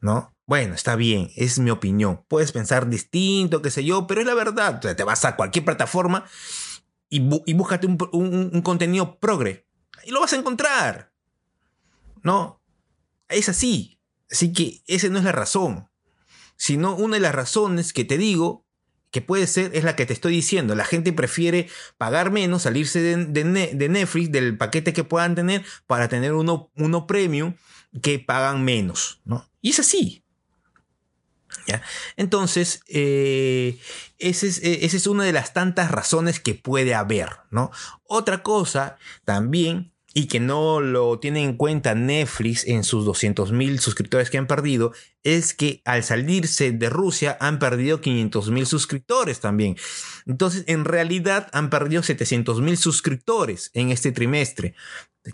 ¿No? 0.00 0.34
Bueno, 0.46 0.74
está 0.74 0.94
bien, 0.94 1.30
es 1.36 1.58
mi 1.58 1.70
opinión. 1.70 2.22
Puedes 2.28 2.52
pensar 2.52 2.88
distinto, 2.88 3.62
qué 3.62 3.70
sé 3.70 3.82
yo, 3.84 4.06
pero 4.06 4.20
es 4.20 4.26
la 4.26 4.34
verdad. 4.34 4.80
te 4.80 5.04
vas 5.04 5.24
a 5.24 5.36
cualquier 5.36 5.64
plataforma 5.64 6.24
y, 7.08 7.20
búscate 7.54 7.86
un, 7.86 7.98
un 8.12 8.62
contenido 8.62 9.18
progre. 9.18 9.66
Y 10.04 10.10
lo 10.10 10.20
vas 10.20 10.32
a 10.34 10.36
encontrar. 10.36 11.15
¿No? 12.26 12.60
Es 13.28 13.48
así. 13.48 14.00
Así 14.28 14.52
que 14.52 14.82
esa 14.88 15.08
no 15.08 15.18
es 15.18 15.24
la 15.24 15.30
razón. 15.30 15.88
Sino 16.56 16.96
una 16.96 17.14
de 17.14 17.20
las 17.20 17.36
razones 17.36 17.92
que 17.92 18.04
te 18.04 18.18
digo 18.18 18.66
que 19.12 19.22
puede 19.22 19.46
ser 19.46 19.70
es 19.76 19.84
la 19.84 19.94
que 19.94 20.06
te 20.06 20.12
estoy 20.12 20.32
diciendo. 20.32 20.74
La 20.74 20.84
gente 20.84 21.12
prefiere 21.12 21.68
pagar 21.96 22.32
menos, 22.32 22.62
salirse 22.62 23.00
de, 23.00 23.44
Netflix, 23.44 24.32
del 24.32 24.58
paquete 24.58 24.92
que 24.92 25.04
puedan 25.04 25.36
tener, 25.36 25.64
para 25.86 26.08
tener 26.08 26.32
uno, 26.32 26.72
uno 26.74 27.06
premium 27.06 27.54
que 28.02 28.18
pagan 28.18 28.64
menos. 28.64 29.20
¿no? 29.24 29.48
Y 29.62 29.70
es 29.70 29.78
así. 29.78 30.24
¿Ya? 31.68 31.80
Entonces, 32.16 32.80
eh, 32.88 33.78
esa 34.18 34.46
es, 34.46 34.58
es, 34.62 35.06
una 35.06 35.22
de 35.22 35.32
las 35.32 35.52
tantas 35.52 35.92
razones 35.92 36.40
que 36.40 36.54
puede 36.54 36.92
haber. 36.96 37.28
¿no? 37.52 37.70
Otra 38.08 38.42
cosa 38.42 38.98
también 39.24 39.92
y 40.18 40.28
que 40.28 40.40
no 40.40 40.80
lo 40.80 41.18
tiene 41.18 41.42
en 41.42 41.58
cuenta 41.58 41.94
Netflix 41.94 42.66
en 42.66 42.84
sus 42.84 43.04
200 43.04 43.52
mil 43.52 43.78
suscriptores 43.80 44.30
que 44.30 44.38
han 44.38 44.46
perdido, 44.46 44.92
es 45.22 45.52
que 45.52 45.82
al 45.84 46.04
salirse 46.04 46.72
de 46.72 46.88
Rusia 46.88 47.36
han 47.38 47.58
perdido 47.58 48.00
500 48.00 48.50
mil 48.50 48.64
suscriptores 48.64 49.40
también. 49.40 49.76
Entonces, 50.24 50.64
en 50.68 50.86
realidad 50.86 51.50
han 51.52 51.68
perdido 51.68 52.02
700 52.02 52.62
mil 52.62 52.78
suscriptores 52.78 53.70
en 53.74 53.90
este 53.90 54.10
trimestre. 54.10 54.74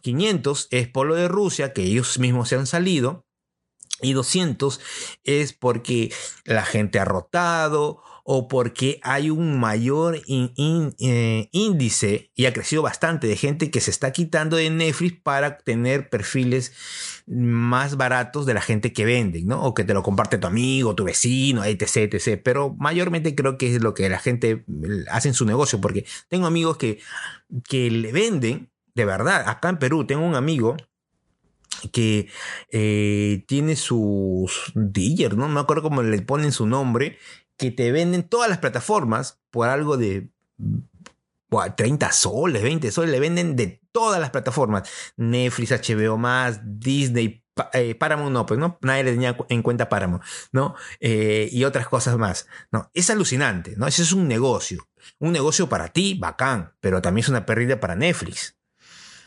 500 0.03 0.67
es 0.73 0.89
por 0.89 1.07
lo 1.07 1.15
de 1.15 1.29
Rusia, 1.29 1.73
que 1.73 1.85
ellos 1.85 2.19
mismos 2.19 2.49
se 2.49 2.57
han 2.57 2.67
salido. 2.67 3.25
Y 4.01 4.15
200 4.15 4.81
es 5.23 5.53
porque 5.53 6.13
la 6.45 6.65
gente 6.65 6.99
ha 6.99 7.05
rotado 7.05 8.03
o 8.25 8.47
porque 8.47 9.01
hay 9.03 9.31
un 9.31 9.59
mayor 9.59 10.23
eh, 10.29 11.49
índice 11.51 12.31
y 12.35 12.47
ha 12.47 12.53
crecido 12.53 12.83
bastante 12.83 13.27
de 13.27 13.37
gente 13.37 13.71
que 13.71 13.81
se 13.81 13.91
está 13.91 14.13
quitando 14.13 14.57
de 14.57 14.71
Netflix 14.71 15.21
para 15.23 15.59
tener 15.59 16.09
perfiles 16.09 16.73
más 17.27 17.97
baratos 17.97 18.47
de 18.47 18.55
la 18.55 18.61
gente 18.61 18.93
que 18.93 19.05
vende, 19.05 19.43
¿no? 19.43 19.63
O 19.63 19.75
que 19.75 19.85
te 19.85 19.95
lo 19.95 20.03
comparte 20.03 20.39
tu 20.39 20.47
amigo, 20.47 20.95
tu 20.95 21.05
vecino, 21.05 21.65
etc, 21.65 22.15
etc. 22.15 22.41
Pero 22.43 22.75
mayormente 22.79 23.35
creo 23.35 23.59
que 23.59 23.75
es 23.75 23.83
lo 23.83 23.95
que 23.95 24.09
la 24.09 24.19
gente 24.19 24.65
hace 25.11 25.29
en 25.29 25.35
su 25.35 25.45
negocio, 25.45 25.81
porque 25.81 26.05
tengo 26.29 26.47
amigos 26.47 26.77
que, 26.77 27.01
que 27.69 27.91
le 27.91 28.13
venden, 28.13 28.71
de 28.95 29.05
verdad, 29.05 29.49
acá 29.49 29.69
en 29.69 29.79
Perú 29.79 30.07
tengo 30.07 30.25
un 30.25 30.35
amigo 30.37 30.77
que 31.91 32.29
eh, 32.71 33.45
tiene 33.47 33.77
sus 33.77 34.73
dealer, 34.75 35.37
¿no? 35.37 35.49
No 35.49 35.55
me 35.55 35.61
acuerdo 35.61 35.83
cómo 35.83 36.03
le 36.03 36.23
ponen 36.23 36.53
su 36.53 36.67
nombre, 36.67 37.19
que 37.57 37.71
te 37.71 37.93
venden 37.93 38.23
todas 38.25 38.49
las 38.49 38.59
plataformas 38.59 39.41
por 39.51 39.69
algo 39.69 39.97
de 39.97 40.31
30 41.77 42.13
soles, 42.13 42.63
20 42.63 42.91
soles, 42.91 43.11
le 43.11 43.21
venden 43.21 43.57
de 43.57 43.83
todas 43.93 44.21
las 44.21 44.31
plataformas. 44.31 44.89
Netflix, 45.17 45.71
HBO, 45.71 46.19
Disney, 46.63 47.45
eh, 47.75 47.95
Paramount 47.95 48.33
no, 48.33 48.47
pues 48.47 48.59
no, 48.59 48.79
nadie 48.81 49.05
le 49.05 49.13
tenía 49.13 49.37
en 49.49 49.63
cuenta 49.63 49.89
Paramount, 49.89 50.25
¿no? 50.53 50.75
Eh, 51.01 51.49
y 51.53 51.65
otras 51.65 51.87
cosas 51.89 52.17
más, 52.17 52.47
¿no? 52.71 52.91
Es 52.95 53.11
alucinante, 53.11 53.75
¿no? 53.77 53.87
Ese 53.87 54.03
es 54.03 54.13
un 54.13 54.27
negocio. 54.27 54.89
Un 55.19 55.33
negocio 55.33 55.69
para 55.69 55.89
ti, 55.89 56.15
bacán, 56.15 56.75
pero 56.81 57.03
también 57.03 57.25
es 57.25 57.29
una 57.29 57.45
pérdida 57.45 57.81
para 57.81 57.97
Netflix. 57.97 58.57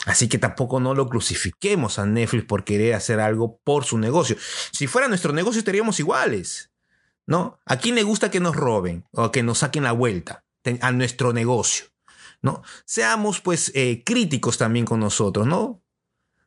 Así 0.05 0.27
que 0.27 0.37
tampoco 0.37 0.79
no 0.79 0.93
lo 0.93 1.09
crucifiquemos 1.09 1.99
a 1.99 2.05
Netflix 2.05 2.45
por 2.45 2.63
querer 2.63 2.93
hacer 2.93 3.19
algo 3.19 3.59
por 3.63 3.85
su 3.85 3.97
negocio. 3.97 4.35
Si 4.71 4.87
fuera 4.87 5.07
nuestro 5.07 5.33
negocio 5.33 5.59
estaríamos 5.59 5.99
iguales, 5.99 6.71
¿no? 7.27 7.59
¿A 7.65 7.77
quién 7.77 7.95
le 7.95 8.03
gusta 8.03 8.31
que 8.31 8.39
nos 8.39 8.55
roben 8.55 9.05
o 9.11 9.31
que 9.31 9.43
nos 9.43 9.59
saquen 9.59 9.83
la 9.83 9.91
vuelta 9.91 10.45
a 10.81 10.91
nuestro 10.91 11.33
negocio? 11.33 11.85
¿No? 12.41 12.61
Seamos 12.85 13.41
pues 13.41 13.71
eh, 13.73 14.03
críticos 14.05 14.57
también 14.57 14.85
con 14.85 14.99
nosotros, 14.99 15.47
¿no? 15.47 15.81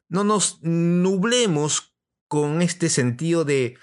No 0.09 0.25
nos 0.25 0.61
nublemos 0.63 1.95
con 2.29 2.63
este 2.63 2.89
sentido 2.89 3.45
de, 3.45 3.77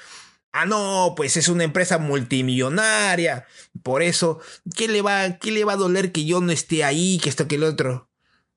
ah, 0.53 0.65
no, 0.65 1.13
pues 1.17 1.35
es 1.35 1.49
una 1.49 1.63
empresa 1.63 1.97
multimillonaria, 1.97 3.45
por 3.83 4.01
eso, 4.01 4.39
¿qué 4.75 4.87
le 4.87 5.01
va, 5.01 5.37
qué 5.37 5.51
le 5.51 5.65
va 5.65 5.73
a 5.73 5.77
doler 5.77 6.11
que 6.11 6.25
yo 6.25 6.41
no 6.41 6.51
esté 6.51 6.83
ahí, 6.83 7.19
que 7.21 7.29
esto, 7.29 7.47
que 7.47 7.55
el 7.55 7.63
otro? 7.63 8.09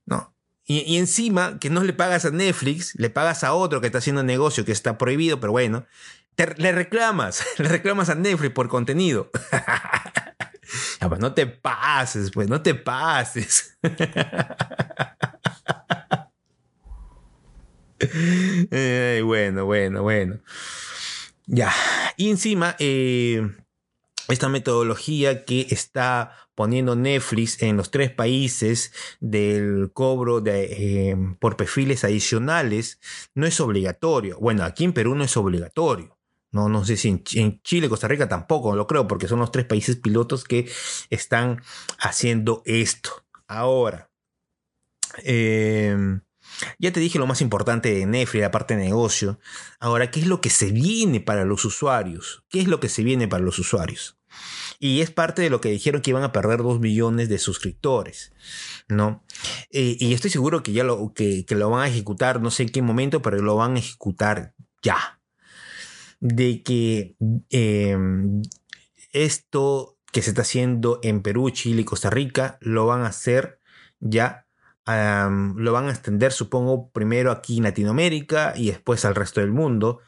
No, 0.07 0.35
y, 0.65 0.99
encima, 0.99 1.59
que 1.59 1.71
no 1.71 1.83
le 1.83 1.95
pagas 1.95 2.27
a 2.27 2.31
Netflix, 2.31 2.95
le 2.97 3.09
pagas 3.09 3.43
a 3.43 3.55
otro 3.55 3.81
que 3.81 3.87
está 3.87 3.99
haciendo 3.99 4.23
negocio 4.23 4.67
que 4.67 4.73
está 4.73 4.99
prohibido, 4.99 5.41
pero 5.41 5.51
bueno, 5.51 5.87
le 6.57 6.73
reclamas, 6.73 7.45
le 7.59 7.69
reclamas 7.69 8.09
a 8.09 8.15
Netflix 8.15 8.53
por 8.53 8.69
contenido. 8.69 9.31
pues 11.09 11.21
no 11.21 11.35
te 11.35 11.47
pases, 11.47 12.31
pues 12.31 12.49
no 12.49 12.63
te 12.63 12.75
pases. 12.75 13.79
bueno, 19.25 19.65
bueno, 19.65 20.03
bueno. 20.03 20.39
Ya. 21.47 21.73
Y 22.17 22.31
encima, 22.31 22.77
eh, 22.79 23.49
esta 24.29 24.49
metodología 24.49 25.45
que 25.45 25.67
está 25.71 26.33
poniendo 26.55 26.97
Netflix 26.97 27.63
en 27.63 27.77
los 27.77 27.91
tres 27.91 28.11
países 28.11 28.93
del 29.21 29.91
cobro 29.93 30.41
de, 30.41 31.11
eh, 31.11 31.17
por 31.39 31.57
perfiles 31.57 32.05
adicionales 32.05 33.01
no 33.35 33.47
es 33.47 33.61
obligatorio. 33.61 34.39
Bueno, 34.41 34.65
aquí 34.65 34.85
en 34.85 34.93
Perú 34.93 35.15
no 35.15 35.25
es 35.25 35.37
obligatorio. 35.37 36.18
No, 36.59 36.69
no 36.69 36.85
sé 36.85 36.97
si 36.97 37.23
en, 37.35 37.63
Chile, 37.63 37.89
Costa 37.89 38.09
Rica 38.09 38.29
tampoco, 38.29 38.75
lo 38.75 38.89
creo, 38.89 39.07
porque 39.07 39.29
son 39.29 39.39
los 39.39 39.53
tres 39.53 39.65
países 39.65 39.95
pilotos 39.95 40.43
que 40.43 40.69
están 41.09 41.63
haciendo 42.01 42.63
esto. 42.65 43.25
Ahora, 43.47 44.11
em, 45.23 46.21
ya 46.81 46.93
te 46.93 46.99
dije 46.99 47.21
lo 47.21 47.29
más 47.29 47.43
importante 47.43 47.95
de 47.95 48.07
Netflix, 48.07 48.43
la 48.43 48.51
parte 48.51 48.77
de 48.77 48.83
negocio. 48.83 49.39
Ahora, 49.79 50.11
¿qué 50.11 50.19
es 50.19 50.27
lo 50.27 50.41
que 50.41 50.51
se 50.51 50.73
viene 50.73 51.21
para 51.21 51.45
los 51.45 51.65
usuarios? 51.65 52.45
¿Qué 52.49 52.61
es 52.61 52.67
lo 52.67 52.81
que 52.81 52.89
se 52.89 53.05
viene 53.05 53.29
para 53.29 53.45
los 53.45 53.61
usuarios? 53.61 54.19
Y 54.81 55.01
es 55.01 55.13
parte 55.13 55.43
de 55.43 55.51
lo 55.51 55.61
que 55.61 55.71
dijeron 55.71 56.03
que 56.03 56.11
iban 56.11 56.25
a 56.25 56.33
perder 56.33 56.65
2 56.65 56.81
millones 56.81 57.29
de 57.29 57.39
suscriptores, 57.39 58.33
¿no? 58.89 59.25
Eh, 59.71 59.97
y 60.01 60.13
estoy 60.13 60.31
seguro 60.31 60.65
que 60.65 60.73
ya 60.73 60.83
lo, 60.83 61.13
que, 61.15 61.47
lo 61.51 61.71
van 61.71 61.85
a 61.85 61.89
ejecutar, 61.89 62.41
no 62.41 62.51
sé 62.51 62.65
en 62.65 62.71
qué 62.71 62.83
momento, 62.83 63.23
pero 63.23 63.39
lo 63.39 63.55
van 63.55 63.77
a 63.77 63.79
ejecutar 63.79 64.55
ya. 64.83 65.18
De 66.21 66.63
que 66.63 67.17
em, 67.51 68.43
esto 69.13 69.99
que 70.13 70.23
se 70.23 70.31
está 70.31 70.43
haciendo 70.43 71.01
en 71.03 71.23
Perú, 71.23 71.51
Chile 71.51 71.83
y 71.83 71.85
Costa 71.85 72.11
Rica, 72.11 72.59
lo 72.61 72.87
van 72.87 73.03
a 73.03 73.09
hacer 73.09 73.59
ya 74.01 74.49
lo 74.89 75.73
van 75.73 75.87
a 75.87 75.91
extender, 75.91 76.33
supongo, 76.33 76.91
primero 76.91 77.31
aquí 77.31 77.59
en 77.59 77.65
Latinoamérica 77.65 78.55
y 78.57 78.69
después 78.69 79.05
al 79.05 79.15
resto 79.15 79.41
del 79.41 79.53
mundo. 79.53 80.01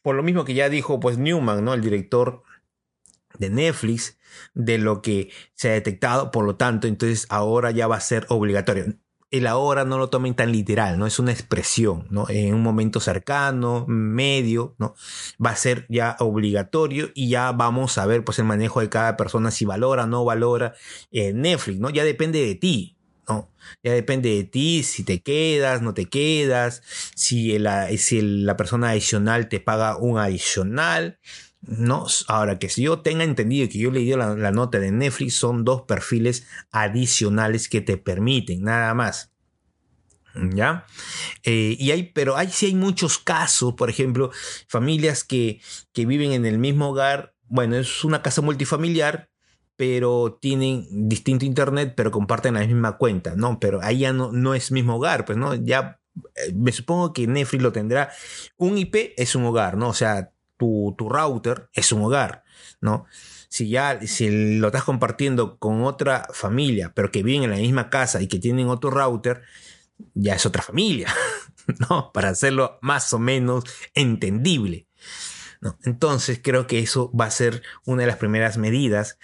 Por 0.00 0.16
lo 0.16 0.22
mismo 0.22 0.44
que 0.44 0.54
ya 0.54 0.70
dijo 0.70 1.00
pues 1.00 1.18
Newman, 1.18 1.64
¿no? 1.64 1.74
El 1.74 1.82
director 1.82 2.42
de 3.38 3.50
Netflix 3.50 4.18
de 4.54 4.78
lo 4.78 5.02
que 5.02 5.30
se 5.54 5.68
ha 5.68 5.72
detectado, 5.72 6.30
por 6.30 6.46
lo 6.46 6.56
tanto, 6.56 6.86
entonces 6.86 7.26
ahora 7.28 7.70
ya 7.70 7.86
va 7.86 7.96
a 7.96 8.00
ser 8.00 8.26
obligatorio. 8.30 8.94
El 9.32 9.48
ahora 9.48 9.84
no 9.84 9.98
lo 9.98 10.10
tomen 10.10 10.34
tan 10.34 10.52
literal, 10.52 10.98
¿no? 10.98 11.06
Es 11.06 11.18
una 11.18 11.32
expresión, 11.32 12.06
¿no? 12.10 12.26
En 12.28 12.54
un 12.54 12.62
momento 12.62 13.00
cercano, 13.00 13.84
medio, 13.88 14.76
¿no? 14.78 14.94
Va 15.44 15.50
a 15.50 15.56
ser 15.56 15.86
ya 15.88 16.16
obligatorio 16.20 17.10
y 17.14 17.30
ya 17.30 17.50
vamos 17.50 17.98
a 17.98 18.06
ver, 18.06 18.24
pues, 18.24 18.38
el 18.38 18.44
manejo 18.44 18.80
de 18.80 18.90
cada 18.90 19.16
persona, 19.16 19.50
si 19.50 19.64
valora 19.64 20.06
no 20.06 20.24
valora 20.24 20.74
eh, 21.10 21.32
Netflix, 21.32 21.80
¿no? 21.80 21.90
Ya 21.90 22.04
depende 22.04 22.44
de 22.46 22.54
ti, 22.54 22.96
¿no? 23.26 23.50
Ya 23.82 23.92
depende 23.92 24.28
de 24.28 24.44
ti 24.44 24.82
si 24.82 25.02
te 25.02 25.22
quedas, 25.22 25.82
no 25.82 25.94
te 25.94 26.06
quedas, 26.06 26.82
si, 27.14 27.56
si 27.98 28.20
la 28.20 28.56
persona 28.56 28.90
adicional 28.90 29.48
te 29.48 29.60
paga 29.60 29.96
un 29.96 30.18
adicional, 30.18 31.18
no, 31.62 32.06
ahora 32.26 32.58
que 32.58 32.68
si 32.68 32.82
yo 32.82 33.00
tenga 33.00 33.22
entendido 33.22 33.68
que 33.68 33.78
yo 33.78 33.92
le 33.92 34.00
di 34.00 34.10
la, 34.10 34.50
nota 34.50 34.80
de 34.80 34.90
Netflix, 34.90 35.34
son 35.34 35.64
dos 35.64 35.82
perfiles 35.82 36.46
adicionales 36.72 37.68
que 37.68 37.80
te 37.80 37.96
permiten, 37.96 38.64
nada 38.64 38.94
más. 38.94 39.32
¿Ya? 40.34 40.86
Eh, 41.44 41.76
y 41.78 41.90
hay, 41.92 42.04
pero 42.04 42.36
hay, 42.36 42.48
sí 42.48 42.66
hay 42.66 42.74
muchos 42.74 43.18
casos, 43.18 43.74
por 43.74 43.90
ejemplo, 43.90 44.30
familias 44.66 45.24
que, 45.24 45.60
que 45.92 46.06
viven 46.06 46.32
en 46.32 46.46
el 46.46 46.58
mismo 46.58 46.88
hogar. 46.88 47.34
Bueno, 47.46 47.76
es 47.76 48.02
una 48.02 48.22
casa 48.22 48.40
multifamiliar, 48.40 49.30
pero 49.76 50.38
tienen 50.40 51.08
distinto 51.08 51.44
internet, 51.44 51.94
pero 51.96 52.10
comparten 52.10 52.54
la 52.54 52.60
misma 52.60 52.96
cuenta, 52.96 53.36
¿no? 53.36 53.60
Pero 53.60 53.80
ahí 53.82 54.00
ya 54.00 54.12
no, 54.12 54.32
no 54.32 54.54
es 54.54 54.72
mismo 54.72 54.96
hogar, 54.96 55.26
pues, 55.26 55.38
¿no? 55.38 55.54
Ya 55.54 56.00
eh, 56.34 56.52
me 56.54 56.72
supongo 56.72 57.12
que 57.12 57.26
Netflix 57.26 57.62
lo 57.62 57.72
tendrá. 57.72 58.10
Un 58.56 58.78
IP 58.78 59.14
es 59.16 59.36
un 59.36 59.44
hogar, 59.44 59.76
¿no? 59.76 59.88
O 59.90 59.94
sea, 59.94 60.31
tu, 60.96 61.08
router 61.08 61.68
es 61.72 61.92
un 61.92 62.02
hogar, 62.02 62.44
¿no? 62.80 63.06
Si 63.48 63.68
ya, 63.68 64.00
si 64.06 64.58
lo 64.58 64.68
estás 64.68 64.84
compartiendo 64.84 65.58
con 65.58 65.84
otra 65.84 66.28
familia, 66.32 66.92
pero 66.94 67.10
que 67.10 67.22
viven 67.22 67.44
en 67.44 67.50
la 67.50 67.56
misma 67.56 67.90
casa 67.90 68.22
y 68.22 68.28
que 68.28 68.38
tienen 68.38 68.68
otro 68.68 68.90
router, 68.90 69.42
ya 70.14 70.34
es 70.34 70.46
otra 70.46 70.62
familia, 70.62 71.12
¿no? 71.90 72.12
Para 72.12 72.30
hacerlo 72.30 72.78
más 72.80 73.12
o 73.12 73.18
menos 73.18 73.64
entendible. 73.94 74.86
¿no? 75.60 75.78
Entonces 75.84 76.40
creo 76.42 76.66
que 76.66 76.80
eso 76.80 77.12
va 77.12 77.26
a 77.26 77.30
ser 77.30 77.62
una 77.84 78.02
de 78.02 78.08
las 78.08 78.16
primeras 78.16 78.56
medidas 78.56 79.18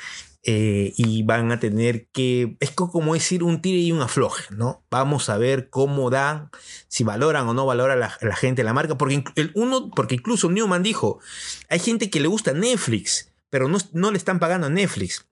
eh, 0.51 0.95
y 0.97 1.25
van 1.25 1.53
a 1.53 1.61
tener 1.61 2.09
que, 2.09 2.57
es 2.61 2.71
como 2.71 3.13
decir 3.13 3.43
un 3.43 3.61
tire 3.61 3.81
y 3.81 3.93
un 3.93 4.01
afloje, 4.01 4.45
¿no? 4.55 4.83
Vamos 4.91 5.29
a 5.29 5.37
ver 5.37 5.69
cómo 5.69 6.09
dan, 6.09 6.49
si 6.89 7.05
valoran 7.05 7.47
o 7.49 7.53
no 7.53 7.67
valora 7.67 7.97
la, 7.97 8.09
gente 8.35 8.65
la 8.65 8.73
marca, 8.73 8.97
porque, 8.97 9.23
el 9.35 9.53
uno, 9.55 9.91
porque 9.91 10.15
incluso 10.15 10.51
Newman 10.51 10.83
dijo, 10.83 11.21
hay 11.69 11.81
gente 11.81 12.09
que 12.09 12.21
le 12.21 12.29
gusta 12.29 12.55
Netflix, 12.55 13.31
pero 13.51 13.69
no, 13.69 13.77
no 13.93 14.11
le 14.11 14.17
están 14.17 14.39
pagando 14.39 14.69
a 14.69 14.71
Netflix. 14.71 15.27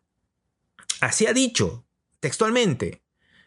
Así 1.01 1.27
ha 1.27 1.33
dicho, 1.33 1.87
textualmente. 2.21 3.03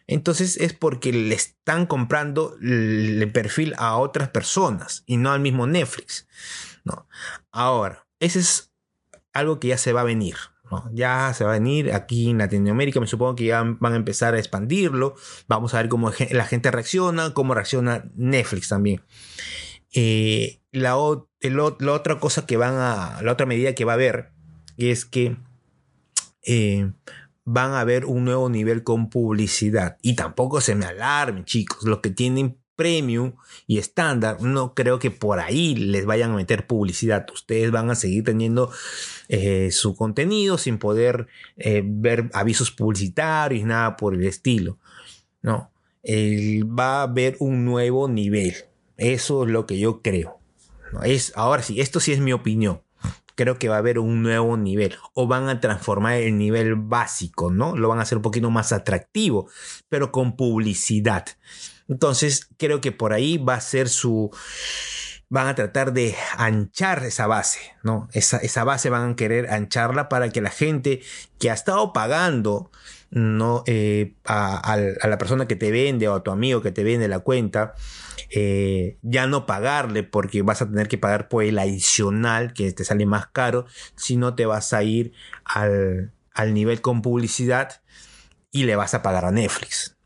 Entonces 0.08 0.58
es 0.58 0.74
porque 0.74 1.14
le 1.14 1.36
están 1.36 1.86
comprando 1.86 2.58
el 2.64 3.30
perfil 3.32 3.76
a 3.78 3.96
otras 3.98 4.30
personas 4.30 5.04
y 5.06 5.18
no 5.18 5.32
al 5.32 5.40
mismo 5.40 5.68
Netflix. 5.68 6.28
¿no? 6.84 7.08
Ahora, 7.52 8.08
ese 8.20 8.40
es 8.40 8.72
algo 9.34 9.60
que 9.60 9.68
ya 9.68 9.78
se 9.78 9.94
va 9.94 10.02
a 10.02 10.06
venir. 10.06 10.36
Ya 10.94 11.34
se 11.34 11.44
va 11.44 11.52
a 11.52 11.54
venir 11.54 11.94
aquí 11.94 12.30
en 12.30 12.38
Latinoamérica, 12.38 13.00
me 13.00 13.08
supongo 13.08 13.36
que 13.36 13.46
ya 13.46 13.64
van 13.64 13.94
a 13.94 13.96
empezar 13.96 14.34
a 14.34 14.40
expandirlo. 14.40 15.16
Vamos 15.48 15.74
a 15.74 15.78
ver 15.78 15.90
cómo 15.90 16.12
la 16.32 16.46
gente 16.46 16.72
reacciona, 16.72 17.34
cómo 17.34 17.54
reacciona 17.54 18.06
Netflix 18.16 18.70
también. 18.70 19.02
Eh, 19.94 20.62
la, 20.72 20.98
otra 20.98 22.20
cosa 22.20 22.46
que 22.46 22.58
van 22.58 22.76
a, 22.76 23.22
la 23.22 23.32
otra 23.32 23.46
medida 23.46 23.74
que 23.74 23.86
va 23.86 23.94
a 23.94 23.96
haber 23.96 24.32
es 24.78 25.06
que 25.06 25.38
eh, 26.46 26.92
van 27.44 27.72
a 27.72 27.80
haber 27.80 28.06
un 28.06 28.26
nuevo 28.26 28.50
nivel 28.50 28.84
con 28.84 29.10
publicidad. 29.10 29.98
Y 30.02 30.16
tampoco 30.16 30.62
se 30.62 30.76
me 30.76 30.86
alarmen, 30.86 31.46
chicos. 31.46 31.84
Los 31.84 32.00
que 32.00 32.12
tienen 32.12 32.59
premium 32.80 33.34
y 33.68 33.78
estándar, 33.78 34.42
no 34.42 34.74
creo 34.74 35.00
que 35.00 35.12
por 35.12 35.42
ahí 35.42 35.76
les 35.76 36.06
vayan 36.06 36.32
a 36.32 36.36
meter 36.36 36.66
publicidad. 36.66 37.28
Ustedes 37.34 37.72
van 37.72 37.90
a 37.90 37.96
seguir 37.96 38.24
teniendo 38.24 38.72
eh, 39.28 39.70
su 39.72 39.98
contenido 39.98 40.58
sin 40.58 40.78
poder 40.78 41.28
eh, 41.58 41.84
ver 41.86 42.30
avisos 42.34 42.72
publicitarios, 42.72 43.68
nada 43.68 43.98
por 43.98 44.16
el 44.16 44.24
estilo. 44.24 44.78
No, 45.42 45.74
va 46.06 47.02
a 47.02 47.04
haber 47.04 47.36
un 47.40 47.66
nuevo 47.66 48.08
nivel. 48.08 48.56
Eso 48.96 49.44
es 49.44 49.52
lo 49.52 49.66
que 49.66 49.78
yo 49.78 50.02
creo. 50.02 50.40
Es, 51.04 51.34
ahora 51.36 51.62
sí, 51.62 51.82
esto 51.82 52.00
sí 52.00 52.14
es 52.14 52.22
mi 52.22 52.32
opinión 52.32 52.82
creo 53.36 53.58
que 53.58 53.70
va 53.70 53.76
a 53.76 53.80
haber 53.80 54.00
un 54.00 54.22
nuevo 54.22 54.58
nivel 54.58 54.98
o 55.14 55.26
van 55.26 55.48
a 55.48 55.62
transformar 55.62 56.16
el 56.16 56.38
nivel 56.38 56.76
básico, 56.76 57.50
¿no? 57.50 57.74
Lo 57.78 57.88
van 57.88 58.00
a 58.00 58.02
hacer 58.02 58.18
un 58.18 58.22
poquito 58.22 58.52
más 58.52 58.74
atractivo, 58.74 59.50
pero 59.88 60.12
con 60.12 60.36
publicidad. 60.36 61.26
Entonces 61.90 62.48
creo 62.58 62.80
que 62.80 62.92
por 62.92 63.12
ahí 63.14 63.38
va 63.38 63.56
a 63.56 63.62
ser 63.62 63.90
su 63.90 64.32
van 65.30 65.48
a 65.48 65.56
tratar 65.56 65.94
de 65.94 66.16
anchar 66.38 67.04
esa 67.04 67.28
base, 67.28 67.60
¿no? 67.84 68.10
Esa, 68.14 68.38
esa 68.38 68.64
base 68.64 68.90
van 68.90 69.12
a 69.12 69.16
querer 69.16 69.52
ancharla 69.52 70.10
para 70.10 70.30
que 70.30 70.42
la 70.42 70.50
gente 70.50 71.02
que 71.38 71.52
ha 71.52 71.54
estado 71.54 71.94
pagando, 71.94 72.72
¿no? 73.12 73.64
Eh, 73.68 74.16
a, 74.26 74.76
la 74.76 75.18
persona 75.20 75.48
que 75.48 75.56
te 75.56 75.72
vende 75.72 76.08
o 76.08 76.16
a 76.16 76.24
tu 76.24 76.32
amigo 76.32 76.62
que 76.62 76.72
te 76.72 76.84
vende 76.84 77.08
la 77.08 77.20
cuenta, 77.20 77.76
eh, 78.32 78.98
ya 79.04 79.28
no 79.28 79.46
pagarle 79.46 80.02
porque 80.04 80.42
vas 80.42 80.64
a 80.64 80.70
tener 80.70 80.88
que 80.88 80.98
pagar 80.98 81.30
por 81.30 81.44
el 81.44 81.60
adicional 81.60 82.54
que 82.54 82.72
te 82.72 82.84
sale 82.84 83.06
más 83.06 83.28
caro, 83.28 83.68
si 83.96 84.18
no 84.18 84.34
te 84.34 84.48
vas 84.48 84.74
a 84.74 84.82
ir 84.84 85.14
al, 85.46 86.12
al 86.34 86.54
nivel 86.56 86.82
con 86.82 87.04
publicidad 87.04 87.82
y 88.52 88.64
le 88.64 88.76
vas 88.76 88.96
a 88.96 89.04
pagar 89.04 89.26
a 89.26 89.32
Netflix. 89.32 89.99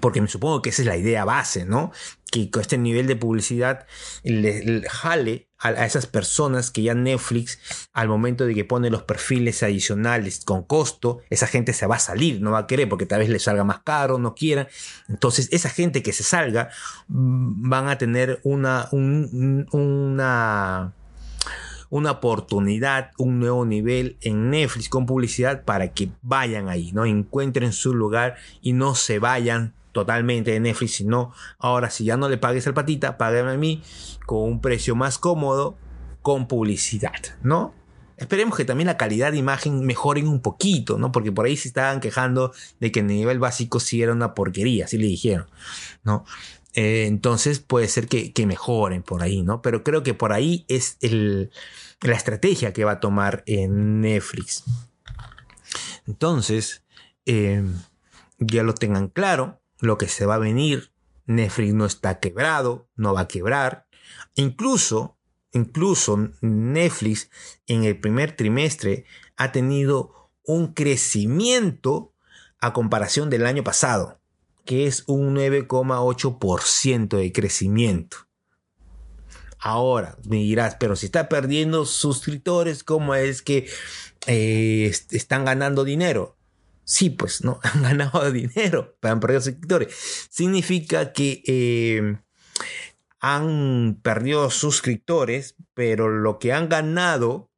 Porque 0.00 0.20
me 0.20 0.28
supongo 0.28 0.62
que 0.62 0.70
esa 0.70 0.82
es 0.82 0.88
la 0.88 0.96
idea 0.96 1.24
base, 1.24 1.64
¿no? 1.64 1.92
Que 2.30 2.50
con 2.50 2.62
este 2.62 2.78
nivel 2.78 3.06
de 3.06 3.16
publicidad 3.16 3.86
le, 4.24 4.82
jale 4.88 5.48
a, 5.58 5.84
esas 5.84 6.06
personas 6.06 6.70
que 6.70 6.82
ya 6.82 6.94
Netflix, 6.94 7.58
al 7.92 8.08
momento 8.08 8.46
de 8.46 8.54
que 8.54 8.64
pone 8.64 8.90
los 8.90 9.02
perfiles 9.02 9.62
adicionales 9.62 10.42
con 10.44 10.62
costo, 10.62 11.20
esa 11.30 11.46
gente 11.46 11.72
se 11.72 11.86
va 11.86 11.96
a 11.96 12.00
salir, 12.00 12.40
no 12.40 12.52
va 12.52 12.60
a 12.60 12.66
querer 12.66 12.88
porque 12.88 13.06
tal 13.06 13.20
vez 13.20 13.28
le 13.28 13.38
salga 13.38 13.64
más 13.64 13.80
caro, 13.80 14.18
no 14.18 14.34
quiera. 14.34 14.68
Entonces, 15.08 15.48
esa 15.52 15.68
gente 15.68 16.02
que 16.02 16.12
se 16.12 16.22
salga 16.22 16.70
mm, 17.08 17.68
van 17.68 17.88
a 17.88 17.98
tener 17.98 18.40
una, 18.44 18.88
una 18.92 20.94
una 21.92 22.12
oportunidad, 22.12 23.10
un 23.18 23.38
nuevo 23.38 23.66
nivel 23.66 24.16
en 24.22 24.48
Netflix 24.48 24.88
con 24.88 25.04
publicidad 25.04 25.66
para 25.66 25.92
que 25.92 26.08
vayan 26.22 26.70
ahí, 26.70 26.90
¿no? 26.92 27.04
Encuentren 27.04 27.74
su 27.74 27.92
lugar 27.92 28.36
y 28.62 28.72
no 28.72 28.94
se 28.94 29.18
vayan 29.18 29.74
totalmente 29.92 30.50
de 30.50 30.60
Netflix, 30.60 30.92
sino 30.92 31.32
ahora 31.58 31.90
si 31.90 32.04
ya 32.04 32.16
no 32.16 32.28
le 32.28 32.38
pagues 32.38 32.66
al 32.66 32.74
patita, 32.74 33.18
págame 33.18 33.52
a 33.52 33.56
mí 33.56 33.82
con 34.26 34.42
un 34.42 34.60
precio 34.60 34.96
más 34.96 35.18
cómodo 35.18 35.76
con 36.22 36.48
publicidad, 36.48 37.12
¿no? 37.42 37.74
Esperemos 38.16 38.56
que 38.56 38.64
también 38.64 38.86
la 38.86 38.96
calidad 38.96 39.32
de 39.32 39.38
imagen 39.38 39.84
mejoren 39.84 40.28
un 40.28 40.40
poquito, 40.40 40.96
¿no? 40.96 41.10
Porque 41.10 41.32
por 41.32 41.46
ahí 41.46 41.56
se 41.56 41.68
estaban 41.68 42.00
quejando 42.00 42.52
de 42.78 42.92
que 42.92 43.00
el 43.00 43.06
nivel 43.06 43.38
básico 43.38 43.80
sí 43.80 44.00
era 44.00 44.12
una 44.12 44.34
porquería, 44.34 44.84
así 44.84 44.96
le 44.96 45.06
dijeron, 45.06 45.46
¿no? 46.04 46.24
Eh, 46.74 47.06
entonces 47.06 47.58
puede 47.58 47.88
ser 47.88 48.06
que, 48.06 48.32
mejoren 48.46 49.02
por 49.02 49.22
ahí, 49.22 49.42
¿no? 49.42 49.60
Pero 49.60 49.82
creo 49.82 50.02
que 50.02 50.14
por 50.14 50.32
ahí 50.32 50.64
es 50.68 50.98
la 51.00 52.14
estrategia 52.14 52.72
que 52.72 52.84
va 52.84 52.92
a 52.92 53.00
tomar 53.00 53.42
en 53.46 54.00
Netflix. 54.00 54.64
Entonces, 56.06 56.82
eh, 57.26 57.64
ya 58.38 58.62
lo 58.62 58.74
tengan 58.74 59.08
claro 59.08 59.61
lo 59.82 59.98
que 59.98 60.08
se 60.08 60.24
va 60.24 60.36
a 60.36 60.38
venir. 60.38 60.92
Netflix 61.26 61.74
no 61.74 61.84
está 61.84 62.20
quebrado, 62.20 62.88
no 62.96 63.12
va 63.12 63.22
a 63.22 63.28
quebrar. 63.28 63.86
Incluso, 64.34 65.18
incluso 65.52 66.30
Netflix 66.40 67.30
en 67.66 67.84
el 67.84 68.00
primer 68.00 68.34
trimestre 68.34 69.04
ha 69.36 69.52
tenido 69.52 70.30
un 70.44 70.72
crecimiento 70.72 72.14
a 72.60 72.72
comparación 72.72 73.28
del 73.28 73.44
año 73.44 73.64
pasado, 73.64 74.20
que 74.64 74.86
es 74.86 75.04
un 75.08 75.34
9,8% 75.34 77.16
de 77.16 77.32
crecimiento. 77.32 78.18
Ahora 79.58 80.16
me 80.28 80.36
dirás, 80.36 80.76
pero 80.78 80.94
si 80.96 81.06
está 81.06 81.28
perdiendo 81.28 81.86
suscriptores, 81.86 82.84
¿cómo 82.84 83.14
es 83.14 83.42
que 83.42 83.68
eh, 84.26 84.92
están 85.10 85.44
ganando 85.44 85.84
dinero? 85.84 86.36
Sí, 86.84 87.10
pues, 87.10 87.44
¿no? 87.44 87.60
Han 87.74 87.82
ganado 87.82 88.30
dinero, 88.30 88.96
han 89.02 89.20
perdido 89.20 89.40
suscriptores. 89.40 90.28
Significa 90.30 91.12
que 91.12 91.42
eh, 91.46 92.18
han 93.20 94.00
perdido 94.02 94.50
suscriptores, 94.50 95.54
pero 95.74 96.08
lo 96.08 96.38
que 96.38 96.52
han 96.52 96.68
ganado 96.68 97.50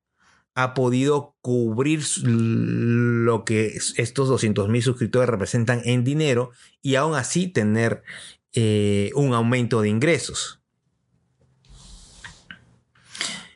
ha 0.54 0.75
podido 0.75 1.37
cubrir 1.41 2.04
lo 2.23 3.45
que 3.45 3.76
estos 3.97 4.28
200 4.28 4.69
mil 4.69 4.82
suscriptores 4.82 5.28
representan 5.28 5.80
en 5.84 6.04
dinero 6.04 6.52
y 6.80 6.95
aún 6.95 7.17
así 7.17 7.49
tener 7.49 8.04
eh, 8.52 9.10
un 9.15 9.34
aumento 9.34 9.80
de 9.80 9.89
ingresos. 9.89 10.60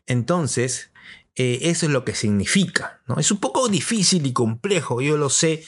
Entonces, 0.06 0.87
eh, 1.38 1.60
eso 1.62 1.86
es 1.86 1.92
lo 1.92 2.04
que 2.04 2.14
significa. 2.14 3.00
¿no? 3.06 3.18
Es 3.18 3.30
un 3.30 3.38
poco 3.38 3.68
difícil 3.68 4.26
y 4.26 4.32
complejo, 4.32 5.00
yo 5.00 5.16
lo 5.16 5.30
sé, 5.30 5.64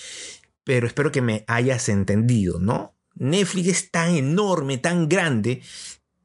pero 0.65 0.87
espero 0.87 1.13
que 1.13 1.23
me 1.23 1.45
hayas 1.47 1.89
entendido. 1.89 2.59
¿no? 2.59 2.97
Netflix 3.15 3.69
es 3.69 3.91
tan 3.91 4.17
enorme, 4.17 4.79
tan 4.79 5.09
grande, 5.09 5.63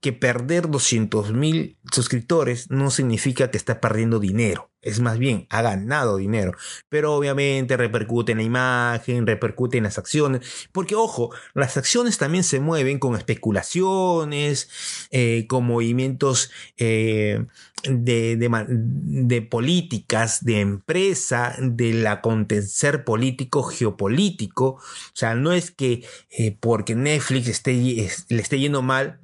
que 0.01 0.13
perder 0.13 0.69
200 0.69 1.33
mil 1.33 1.77
suscriptores 1.91 2.69
no 2.69 2.91
significa 2.91 3.49
que 3.49 3.57
está 3.57 3.79
perdiendo 3.81 4.19
dinero. 4.19 4.71
Es 4.85 4.99
más 4.99 5.17
bien, 5.17 5.47
ha 5.49 5.63
ganado 5.63 6.17
dinero. 6.17 6.53
Pero 6.89 7.15
obviamente 7.15 7.75
repercute 7.75 8.33
en 8.33 8.37
la 8.37 8.43
imagen, 8.43 9.25
repercute 9.25 9.77
en 9.77 9.83
las 9.85 9.97
acciones. 9.97 10.69
Porque 10.71 10.95
ojo, 10.95 11.31
las 11.55 11.75
acciones 11.75 12.19
también 12.19 12.43
se 12.43 12.59
mueven 12.59 12.99
con 12.99 13.15
especulaciones, 13.15 14.69
eh, 15.09 15.47
con 15.47 15.65
movimientos 15.65 16.51
eh, 16.77 17.45
de, 17.83 18.37
de, 18.37 19.41
políticas, 19.41 20.45
de 20.45 20.59
empresa, 20.59 21.55
del 21.59 22.05
acontecer 22.05 23.03
político, 23.03 23.63
geopolítico. 23.63 24.65
O 24.75 24.81
sea, 25.13 25.33
no 25.33 25.51
es 25.51 25.71
que 25.71 26.05
eh, 26.29 26.55
porque 26.59 26.93
Netflix 26.95 27.47
esté, 27.47 27.73
le 27.73 28.41
esté 28.41 28.59
yendo 28.59 28.83
mal, 28.83 29.19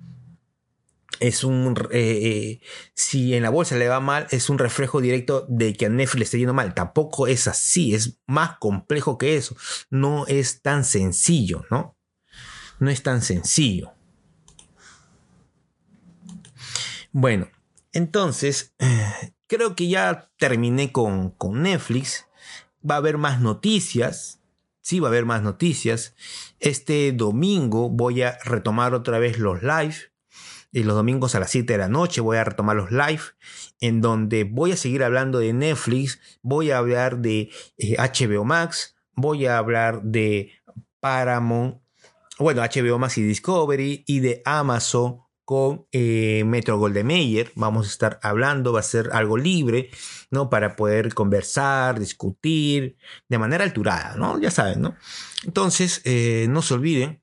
es 1.22 1.44
un 1.44 1.76
eh, 1.92 2.20
eh, 2.24 2.62
si 2.94 3.36
en 3.36 3.44
la 3.44 3.50
bolsa 3.50 3.78
le 3.78 3.88
va 3.88 4.00
mal 4.00 4.28
es 4.32 4.50
un 4.50 4.58
reflejo 4.58 5.00
directo 5.00 5.46
de 5.48 5.74
que 5.74 5.86
a 5.86 5.90
Netflix 5.90 6.20
le 6.20 6.24
está 6.26 6.38
yendo 6.38 6.54
mal. 6.54 6.74
Tampoco 6.74 7.28
es 7.28 7.48
así 7.48 7.94
es 7.94 8.20
más 8.28 8.58
complejo 8.58 9.18
que 9.18 9.38
eso. 9.38 9.56
No 9.90 10.26
es 10.28 10.62
tan 10.62 10.84
sencillo 10.84 11.66
no 11.70 11.98
no 12.80 12.90
es 12.90 13.04
tan 13.04 13.22
sencillo. 13.22 13.94
Bueno 17.12 17.48
entonces 17.94 18.74
creo 19.48 19.76
que 19.76 19.88
ya 19.88 20.32
terminé 20.38 20.92
con, 20.92 21.32
con 21.32 21.62
Netflix. 21.62 22.26
Va 22.90 22.96
a 22.96 22.98
haber 22.98 23.18
más 23.18 23.40
noticias. 23.42 24.40
Sí 24.82 25.00
va 25.00 25.10
a 25.10 25.12
haber 25.12 25.26
más 25.26 25.44
noticias. 25.44 26.16
Este 26.60 27.12
domingo 27.12 27.90
voy 27.90 28.24
a 28.24 28.40
retomar 28.44 28.96
otra 28.96 29.20
vez 29.20 29.38
los 29.38 29.62
live 29.62 30.11
los 30.74 30.96
domingos 30.96 31.36
a 31.36 31.40
las 31.40 31.52
7 31.52 31.74
de 31.74 31.78
la 31.78 31.90
noche 31.90 32.22
voy 32.22 32.38
a 32.38 32.44
retomar 32.44 32.76
los 32.76 32.92
live 32.92 33.22
en 33.80 34.02
donde 34.02 34.44
voy 34.46 34.72
a 34.72 34.78
seguir 34.78 35.04
hablando 35.04 35.40
de 35.40 35.54
Netflix, 35.54 36.20
voy 36.42 36.72
a 36.72 36.78
hablar 36.78 37.20
de 37.20 37.50
HBO 37.78 38.42
eh, 38.42 38.46
Max, 38.46 38.96
voy 39.14 39.46
a 39.46 39.58
hablar 39.58 40.02
de 40.04 40.52
Paramount, 41.00 41.82
bueno, 42.40 42.62
HBO 42.62 42.98
Max 42.98 43.18
y 43.18 43.24
Discovery 43.24 44.04
y 44.08 44.20
de 44.20 44.42
Amazon 44.46 45.20
con 45.44 45.86
eh, 45.92 46.44
Metro 46.46 46.78
Golden 46.78 47.06
Mayer. 47.06 47.52
Vamos 47.56 47.88
a 47.88 47.90
estar 47.90 48.20
hablando, 48.24 48.72
va 48.72 48.80
a 48.80 48.84
ser 48.84 49.10
algo 49.12 49.38
libre, 49.38 49.90
¿no? 50.30 50.50
Para 50.50 50.76
poder 50.76 51.14
conversar, 51.14 52.00
discutir 52.00 52.98
de 53.28 53.38
manera 53.38 53.64
alturada, 53.64 54.16
¿no? 54.16 54.40
Ya 54.40 54.50
saben, 54.50 54.82
¿no? 54.82 54.96
Entonces, 55.44 56.02
eh, 56.06 56.46
no 56.50 56.62
se 56.62 56.74
olviden 56.74 57.21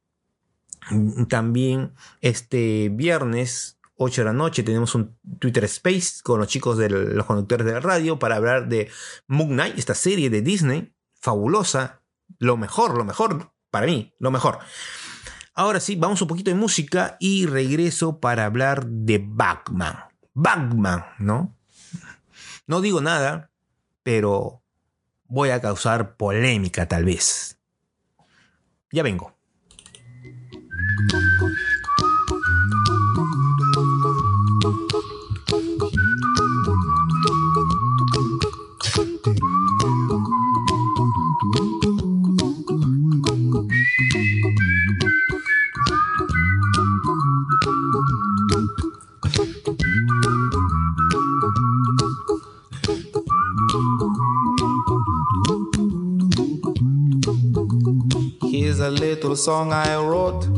también 1.29 1.93
este 2.21 2.88
viernes 2.91 3.79
8 3.97 4.21
de 4.23 4.25
la 4.25 4.33
noche 4.33 4.62
tenemos 4.62 4.95
un 4.95 5.17
Twitter 5.38 5.64
Space 5.64 6.23
con 6.23 6.38
los 6.38 6.49
chicos 6.49 6.79
de 6.79 6.88
los 6.88 7.27
conductores 7.27 7.67
de 7.67 7.73
la 7.73 7.81
radio 7.81 8.19
para 8.19 8.37
hablar 8.37 8.69
de 8.69 8.91
Moon 9.27 9.51
Knight, 9.51 9.79
esta 9.79 9.95
serie 9.95 10.31
de 10.31 10.41
Disney, 10.41 10.95
fabulosa, 11.14 12.03
lo 12.38 12.57
mejor, 12.57 12.97
lo 12.97 13.05
mejor, 13.05 13.53
para 13.71 13.87
mí, 13.87 14.14
lo 14.19 14.31
mejor. 14.31 14.59
Ahora 15.55 15.81
sí, 15.81 15.97
vamos 15.97 16.23
un 16.23 16.29
poquito 16.29 16.51
de 16.51 16.57
música 16.57 17.17
y 17.19 17.47
regreso 17.47 18.21
para 18.21 18.45
hablar 18.45 18.87
de 18.87 19.21
Batman. 19.27 19.97
Batman, 20.33 21.05
¿no? 21.19 21.57
No 22.69 22.81
digo 22.81 23.01
nada, 23.01 23.51
pero 24.05 24.62
voy 25.25 25.51
a 25.51 25.61
causar 25.61 26.17
polémica 26.17 26.87
tal 26.87 27.05
vez. 27.05 27.59
Ya 28.93 29.03
vengo. 29.03 29.38
Here's 58.51 58.81
a 58.81 58.91
little 58.91 59.37
song 59.37 59.73
I 59.73 59.97
wrote 59.97 60.58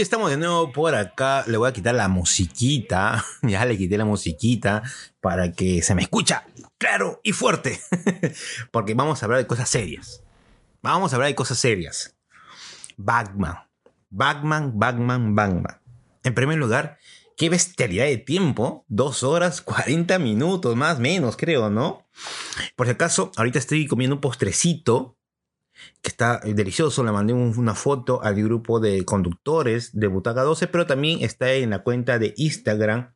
Estamos 0.00 0.30
de 0.30 0.38
nuevo 0.38 0.72
por 0.72 0.94
acá. 0.94 1.44
Le 1.46 1.58
voy 1.58 1.68
a 1.68 1.74
quitar 1.74 1.94
la 1.94 2.08
musiquita. 2.08 3.22
Ya 3.42 3.66
le 3.66 3.76
quité 3.76 3.98
la 3.98 4.06
musiquita 4.06 4.82
para 5.20 5.52
que 5.52 5.82
se 5.82 5.94
me 5.94 6.00
escucha 6.00 6.46
claro 6.78 7.20
y 7.22 7.32
fuerte. 7.32 7.78
Porque 8.70 8.94
vamos 8.94 9.22
a 9.22 9.26
hablar 9.26 9.40
de 9.40 9.46
cosas 9.46 9.68
serias. 9.68 10.22
Vamos 10.80 11.12
a 11.12 11.16
hablar 11.16 11.28
de 11.28 11.34
cosas 11.34 11.58
serias. 11.58 12.16
Batman. 12.96 13.58
Batman, 14.08 14.72
Batman, 14.74 15.34
Batman. 15.34 15.80
En 16.24 16.34
primer 16.34 16.56
lugar, 16.56 16.98
qué 17.36 17.50
bestialidad 17.50 18.06
de 18.06 18.16
tiempo. 18.16 18.86
Dos 18.88 19.22
horas, 19.22 19.60
40 19.62 20.18
minutos, 20.18 20.76
más 20.76 20.98
menos, 20.98 21.36
creo, 21.36 21.68
¿no? 21.68 22.06
Por 22.74 22.86
si 22.86 22.92
acaso, 22.92 23.32
ahorita 23.36 23.58
estoy 23.58 23.86
comiendo 23.86 24.16
un 24.16 24.22
postrecito 24.22 25.18
que 26.02 26.08
está 26.08 26.38
delicioso. 26.38 27.04
Le 27.04 27.12
mandé 27.12 27.32
un- 27.32 27.56
una 27.58 27.74
foto 27.74 28.22
al 28.22 28.34
grupo 28.42 28.80
de 28.80 29.04
conductores 29.04 29.90
de 29.92 30.06
Butaca 30.06 30.42
12, 30.42 30.66
pero 30.66 30.86
también 30.86 31.22
está 31.22 31.52
en 31.52 31.70
la 31.70 31.82
cuenta 31.82 32.18
de 32.18 32.34
Instagram 32.36 33.14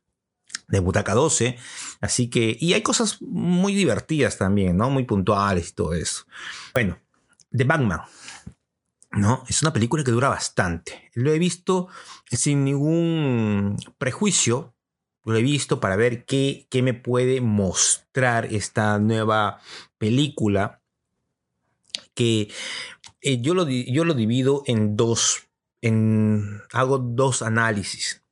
de 0.67 0.79
Butaca 0.79 1.13
12. 1.13 1.57
Así 2.01 2.29
que, 2.29 2.57
y 2.59 2.73
hay 2.73 2.81
cosas 2.81 3.21
muy 3.21 3.73
divertidas 3.75 4.37
también, 4.37 4.77
¿no? 4.77 4.89
Muy 4.89 5.03
puntuales 5.03 5.69
y 5.69 5.73
todo 5.73 5.93
eso. 5.93 6.23
Bueno, 6.73 6.97
The 7.51 7.63
Batman. 7.63 8.01
¿no? 9.11 9.43
Es 9.47 9.61
una 9.61 9.71
película 9.71 10.03
que 10.03 10.11
dura 10.11 10.27
bastante. 10.29 11.09
Lo 11.13 11.31
he 11.31 11.39
visto 11.39 11.87
sin 12.29 12.65
ningún 12.65 13.77
prejuicio. 13.97 14.75
Lo 15.23 15.35
he 15.37 15.41
visto 15.41 15.79
para 15.79 15.95
ver 15.95 16.25
qué, 16.25 16.67
qué 16.69 16.81
me 16.81 16.93
puede 16.93 17.39
mostrar 17.41 18.45
esta 18.53 18.99
nueva 18.99 19.59
película. 19.97 20.81
Que 22.13 22.51
eh, 23.21 23.41
yo, 23.41 23.53
lo, 23.53 23.67
yo 23.69 24.05
lo 24.05 24.13
divido 24.13 24.63
en 24.65 24.95
dos. 24.95 25.47
En, 25.81 26.61
hago 26.71 26.97
dos 26.97 27.41
análisis. 27.41 28.23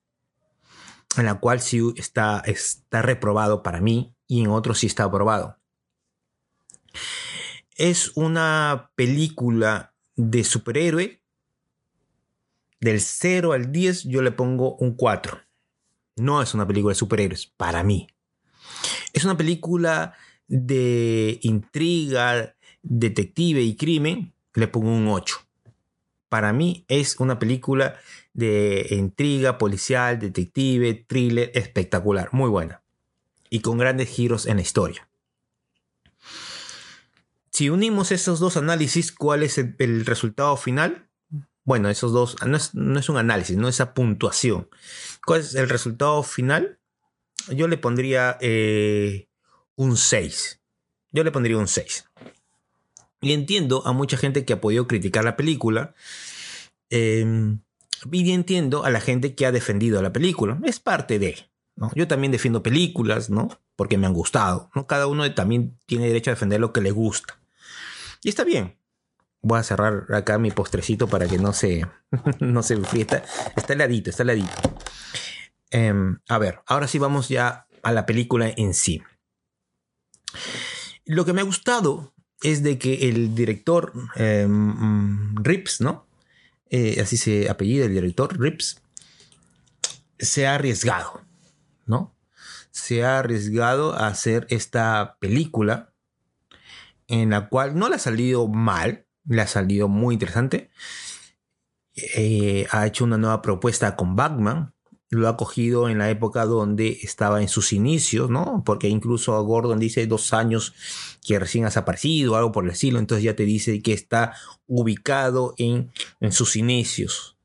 En 1.18 1.26
la 1.26 1.40
cual 1.40 1.62
sí 1.62 1.80
está, 1.98 2.40
está 2.46 3.02
reprobado 3.02 3.62
para 3.62 3.82
mí 3.82 4.16
y 4.28 4.42
en 4.42 4.48
otro 4.50 4.74
sí 4.74 4.88
está 4.88 5.04
aprobado. 5.04 5.60
Es 7.76 8.12
una 8.16 8.92
película 8.96 9.94
de 10.16 10.44
superhéroe. 10.44 11.22
Del 12.80 13.00
0 13.00 13.54
al 13.54 13.72
10 13.72 14.04
yo 14.04 14.22
le 14.22 14.32
pongo 14.32 14.76
un 14.76 14.96
4. 14.96 15.40
No 16.18 16.42
es 16.42 16.54
una 16.54 16.68
película 16.68 16.92
de 16.92 17.00
superhéroes, 17.00 17.48
para 17.48 17.84
mí. 17.84 18.08
Es 19.14 19.24
una 19.24 19.38
película 19.38 20.16
de 20.48 21.40
intriga, 21.44 22.56
detective 22.84 23.62
y 23.62 23.76
crimen. 23.76 24.34
Le 24.54 24.68
pongo 24.68 24.90
un 24.90 25.08
8. 25.08 25.38
Para 26.30 26.54
mí 26.54 26.86
es 26.88 27.20
una 27.20 27.40
película 27.40 28.00
de 28.34 28.88
intriga, 28.92 29.58
policial, 29.58 30.20
detective, 30.20 31.06
thriller, 31.08 31.52
espectacular, 31.54 32.30
muy 32.32 32.50
buena. 32.50 32.84
Y 33.50 33.62
con 33.62 33.78
grandes 33.78 34.10
giros 34.10 34.46
en 34.46 34.58
la 34.58 34.62
historia. 34.62 35.08
Si 37.52 37.70
unimos 37.70 38.12
esos 38.12 38.40
dos 38.40 38.58
análisis, 38.58 39.12
¿cuál 39.12 39.44
es 39.44 39.60
el, 39.60 40.06
resultado 40.08 40.58
final? 40.58 41.08
Bueno, 41.64 41.88
esos 41.92 42.12
dos, 42.12 42.36
no 42.44 42.58
es, 42.58 42.74
no 42.74 43.00
es 43.00 43.10
un 43.10 43.18
análisis, 43.18 43.56
no 43.56 43.68
es 43.68 43.76
esa 43.76 43.94
puntuación. 43.94 44.68
¿Cuál 45.24 45.42
es 45.42 45.54
el 45.54 45.70
resultado 45.70 46.24
final? 46.24 46.80
Yo 47.50 47.68
le 47.68 47.78
pondría 47.78 48.40
eh, 48.42 49.28
un 49.76 49.98
6. 49.98 50.62
Yo 51.12 51.24
le 51.24 51.32
pondría 51.32 51.58
un 51.58 51.68
6. 51.68 52.10
Y 53.24 53.34
entiendo 53.34 53.82
a 53.88 53.94
mucha 53.94 54.18
gente 54.18 54.46
que 54.46 54.54
ha 54.54 54.62
podido 54.62 54.88
criticar 54.88 55.24
la 55.24 55.36
película. 55.36 55.96
eh, 56.90 57.58
y 58.12 58.32
entiendo 58.32 58.84
a 58.84 58.90
la 58.90 59.00
gente 59.00 59.36
que 59.36 59.46
ha 59.46 59.52
defendido 59.52 60.02
la 60.02 60.12
película. 60.14 60.60
Es 60.64 60.80
parte 60.80 61.20
de. 61.20 61.50
¿no? 61.76 61.90
Yo 61.96 62.08
también 62.08 62.32
defiendo 62.32 62.62
películas, 62.64 63.30
¿no? 63.30 63.50
Porque 63.76 63.98
me 63.98 64.08
han 64.08 64.14
gustado. 64.14 64.70
¿no? 64.76 64.88
Cada 64.88 65.08
uno 65.08 65.34
también 65.34 65.78
tiene 65.86 66.08
derecho 66.08 66.30
a 66.30 66.34
defender 66.34 66.60
lo 66.60 66.74
que 66.74 66.82
le 66.82 66.92
gusta. 66.92 67.40
Y 68.22 68.30
está 68.30 68.44
bien. 68.44 68.78
Voy 69.42 69.60
a 69.60 69.64
cerrar 69.64 70.06
acá 70.14 70.38
mi 70.38 70.52
postrecito 70.52 71.08
para 71.08 71.28
que 71.28 71.38
no 71.38 71.54
se, 71.54 71.86
no 72.40 72.64
se. 72.64 72.76
Está, 72.94 73.24
está 73.56 73.74
heladito, 73.74 74.10
está 74.10 74.24
heladito. 74.24 74.52
Em, 75.72 76.20
a 76.30 76.38
ver, 76.38 76.60
ahora 76.68 76.88
sí 76.88 77.00
vamos 77.00 77.30
ya 77.30 77.68
a 77.82 77.92
la 77.92 78.06
película 78.06 78.50
en 78.56 78.74
sí. 78.74 79.02
Lo 81.06 81.26
que 81.26 81.34
me 81.34 81.42
ha 81.42 81.46
gustado 81.46 82.13
es 82.44 82.62
de 82.62 82.78
que 82.78 83.10
el 83.10 83.34
director 83.34 83.94
mm, 83.96 85.38
Rips, 85.44 85.82
¿no? 85.82 86.06
Eh, 86.70 87.00
así 87.02 87.18
se 87.18 87.50
apellida 87.50 87.86
el 87.86 87.94
director, 87.94 88.40
Rips, 88.40 88.82
se 90.20 90.48
ha 90.48 90.56
arriesgado, 90.56 91.22
¿no? 91.86 92.16
Se 92.72 93.04
ha 93.04 93.20
arriesgado 93.20 93.94
a 93.94 94.08
hacer 94.08 94.48
esta 94.50 95.18
película 95.20 95.94
en 97.08 97.30
la 97.30 97.48
cual 97.50 97.78
no 97.78 97.90
le 97.90 97.96
ha 97.96 98.00
salido 98.00 98.48
mal, 98.48 99.06
le 99.26 99.42
ha 99.42 99.48
salido 99.48 99.88
muy 99.88 100.16
interesante. 100.16 100.72
Eh, 101.96 102.66
ha 102.72 102.88
hecho 102.88 103.04
una 103.04 103.18
nueva 103.18 103.42
propuesta 103.42 103.96
con 103.96 104.16
Batman. 104.16 104.74
Lo 105.10 105.28
ha 105.28 105.38
cogido 105.38 105.90
en 105.90 106.00
la 106.00 106.10
época 106.10 106.46
donde 106.46 106.98
estaba 107.04 107.42
en 107.42 107.48
sus 107.48 107.72
inicios, 107.72 108.32
¿no? 108.32 108.64
Porque 108.66 108.88
incluso 108.88 109.40
Gordon 109.44 109.80
dice 109.80 110.08
dos 110.08 110.34
años 110.34 110.74
que 111.24 111.40
recién 111.40 111.66
has 111.66 111.78
aparecido, 111.78 112.36
algo 112.36 112.52
por 112.52 112.66
el 112.66 112.72
estilo. 112.72 113.00
Entonces 113.00 113.24
ya 113.24 113.36
te 113.36 113.44
dice 113.44 113.82
que 113.82 113.94
está 113.94 114.34
ubicado 114.68 115.54
en, 115.58 115.92
en 116.20 116.32
sus 116.32 116.56
inicios. 116.56 117.38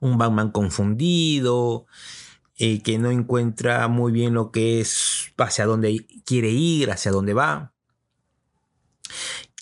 Un 0.00 0.18
Batman 0.18 0.50
confundido, 0.50 1.86
eh, 2.56 2.82
que 2.82 2.98
no 2.98 3.10
encuentra 3.10 3.86
muy 3.88 4.10
bien 4.12 4.34
lo 4.34 4.50
que 4.50 4.80
es, 4.80 5.32
hacia 5.36 5.66
dónde 5.66 6.06
quiere 6.24 6.50
ir, 6.50 6.90
hacia 6.90 7.12
dónde 7.12 7.34
va 7.34 7.72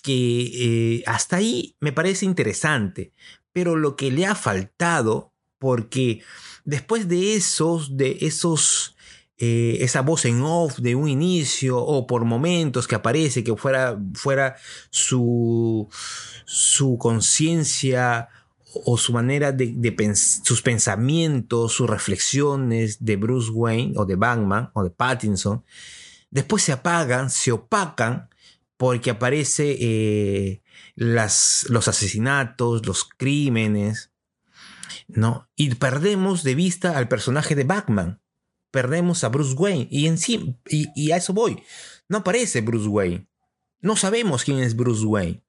que 0.07 0.51
eh, 0.99 1.03
hasta 1.05 1.35
ahí 1.35 1.75
me 1.81 1.91
parece 1.91 2.25
interesante, 2.25 3.11
pero 3.51 3.75
lo 3.75 3.97
que 3.97 4.09
le 4.09 4.25
ha 4.25 4.35
faltado, 4.35 5.33
porque 5.59 6.23
después 6.63 7.09
de 7.09 7.35
esos, 7.35 7.97
de 7.97 8.17
esos, 8.21 8.95
eh, 9.39 9.77
esa 9.81 10.01
voz 10.01 10.25
en 10.25 10.41
off 10.41 10.79
de 10.79 10.95
un 10.95 11.07
inicio 11.07 11.77
o 11.77 12.07
por 12.07 12.25
momentos 12.25 12.87
que 12.87 12.95
aparece 12.95 13.43
que 13.43 13.55
fuera, 13.55 13.99
fuera 14.13 14.55
su, 14.89 15.87
su 16.45 16.97
conciencia 16.97 18.29
o 18.85 18.97
su 18.97 19.13
manera 19.13 19.51
de, 19.51 20.15
sus 20.15 20.61
pensamientos, 20.61 21.73
sus 21.73 21.89
reflexiones 21.89 23.03
de 23.05 23.15
Bruce 23.15 23.51
Wayne 23.51 23.93
o 23.95 24.05
de 24.05 24.15
Batman 24.15 24.71
o 24.73 24.83
de 24.83 24.89
Pattinson, 24.89 25.63
después 26.31 26.63
se 26.63 26.71
apagan, 26.71 27.29
se 27.29 27.51
opacan 27.51 28.29
porque 28.75 29.11
aparece 29.11 29.77
eh, 29.79 30.61
las, 30.95 31.65
los 31.69 31.87
asesinatos, 31.87 32.85
los 32.85 33.05
crímenes, 33.05 34.11
¿no? 35.07 35.47
Y 35.55 35.73
perdemos 35.75 36.43
de 36.43 36.55
vista 36.55 36.97
al 36.97 37.07
personaje 37.07 37.55
de 37.55 37.63
Batman, 37.63 38.19
perdemos 38.77 39.23
a 39.23 39.29
Bruce 39.29 39.55
Wayne, 39.55 39.87
y 39.89 40.05
en 40.05 40.19
sí, 40.19 40.55
y, 40.69 41.09
a 41.09 41.17
eso 41.17 41.33
voy, 41.33 41.63
no 42.09 42.19
aparece 42.19 42.61
Bruce 42.61 42.87
Wayne, 42.87 43.27
no 43.81 43.95
sabemos 43.95 44.43
quién 44.43 44.59
es 44.59 44.75
Bruce 44.75 45.03
Wayne, 45.03 45.41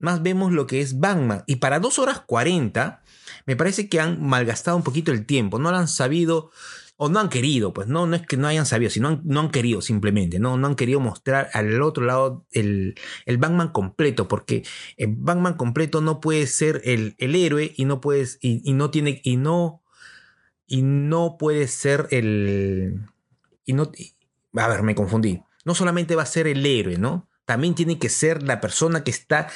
más 0.00 0.24
vemos 0.24 0.50
lo 0.50 0.66
que 0.66 0.80
es 0.80 0.98
Batman, 0.98 1.44
y 1.46 1.56
para 1.56 1.78
2 1.78 2.00
horas 2.00 2.22
40, 2.26 3.00
me 3.46 3.54
parece 3.54 3.88
que 3.88 4.00
han 4.00 4.20
malgastado 4.20 4.76
un 4.76 4.82
poquito 4.82 5.12
el 5.12 5.24
tiempo, 5.24 5.60
no 5.60 5.70
lo 5.70 5.76
han 5.76 5.86
sabido 5.86 6.50
o 6.96 7.08
no 7.08 7.20
han 7.20 7.28
querido, 7.28 7.72
pues 7.72 7.86
no, 7.86 8.08
no 8.08 8.16
es 8.16 8.26
que 8.26 8.36
no 8.36 8.48
hayan 8.48 8.66
sabido, 8.66 8.90
sino 8.90 9.20
no 9.22 9.38
han 9.38 9.52
querido 9.52 9.80
simplemente, 9.80 10.40
no, 10.40 10.56
no 10.56 10.66
han 10.66 10.74
querido 10.74 10.98
mostrar 10.98 11.50
al 11.52 11.80
otro 11.80 12.04
lado 12.04 12.44
el, 12.50 12.96
el 13.24 13.38
Batman 13.38 13.68
completo, 13.68 14.26
porque 14.26 14.64
el 14.96 15.14
Batman 15.16 15.54
completo 15.54 16.00
no 16.00 16.20
puede 16.20 16.48
ser 16.48 16.82
el, 16.82 17.14
el 17.18 17.36
héroe 17.36 17.72
y 17.76 17.84
no 17.84 18.00
puedes, 18.00 18.38
y 18.40 18.72
no 18.72 18.90
tiene, 18.90 19.20
y 19.22 19.36
no, 19.36 19.83
y 20.66 20.82
no 20.82 21.36
puede 21.38 21.68
ser 21.68 22.08
el, 22.10 23.00
y 23.64 23.72
no, 23.72 23.90
a 24.54 24.68
ver, 24.68 24.82
me 24.82 24.94
confundí, 24.94 25.42
no 25.64 25.74
solamente 25.74 26.14
va 26.16 26.22
a 26.22 26.26
ser 26.26 26.46
el 26.46 26.64
héroe, 26.64 26.98
¿no? 26.98 27.28
También 27.44 27.74
tiene 27.74 27.98
que 27.98 28.08
ser 28.08 28.42
la 28.42 28.60
persona 28.60 29.04
que 29.04 29.10
está 29.10 29.48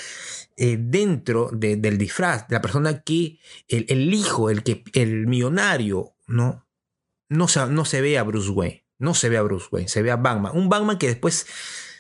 eh, 0.56 0.76
dentro 0.78 1.48
de- 1.52 1.76
del 1.76 1.96
disfraz, 1.98 2.44
la 2.50 2.60
persona 2.60 3.02
que, 3.02 3.38
el, 3.68 3.86
el 3.88 4.12
hijo, 4.12 4.50
el, 4.50 4.62
que, 4.62 4.84
el 4.92 5.26
millonario, 5.26 6.14
¿no? 6.26 6.66
no 7.30 7.48
se, 7.48 7.66
no 7.68 7.84
se 7.84 8.00
ve 8.00 8.18
a 8.18 8.22
Bruce 8.24 8.50
Wayne. 8.50 8.84
No 8.98 9.14
se 9.14 9.28
ve 9.28 9.36
a 9.36 9.42
Bruce 9.42 9.68
Wayne, 9.70 9.88
se 9.88 10.02
ve 10.02 10.10
a 10.10 10.16
Batman. 10.16 10.52
Un 10.56 10.68
Batman 10.68 10.98
que 10.98 11.06
después 11.06 11.46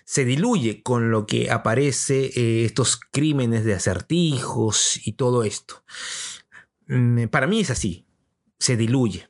se 0.04 0.24
diluye 0.24 0.82
con 0.82 1.10
lo 1.12 1.26
que 1.26 1.50
aparece 1.50 2.32
eh, 2.34 2.64
estos 2.64 2.98
crímenes 2.98 3.64
de 3.64 3.74
acertijos 3.74 4.98
y 5.06 5.12
todo 5.12 5.44
esto. 5.44 5.84
Mm, 6.88 7.26
Para 7.28 7.46
mí 7.46 7.60
es 7.60 7.70
así. 7.70 8.07
Se 8.58 8.76
diluye. 8.76 9.28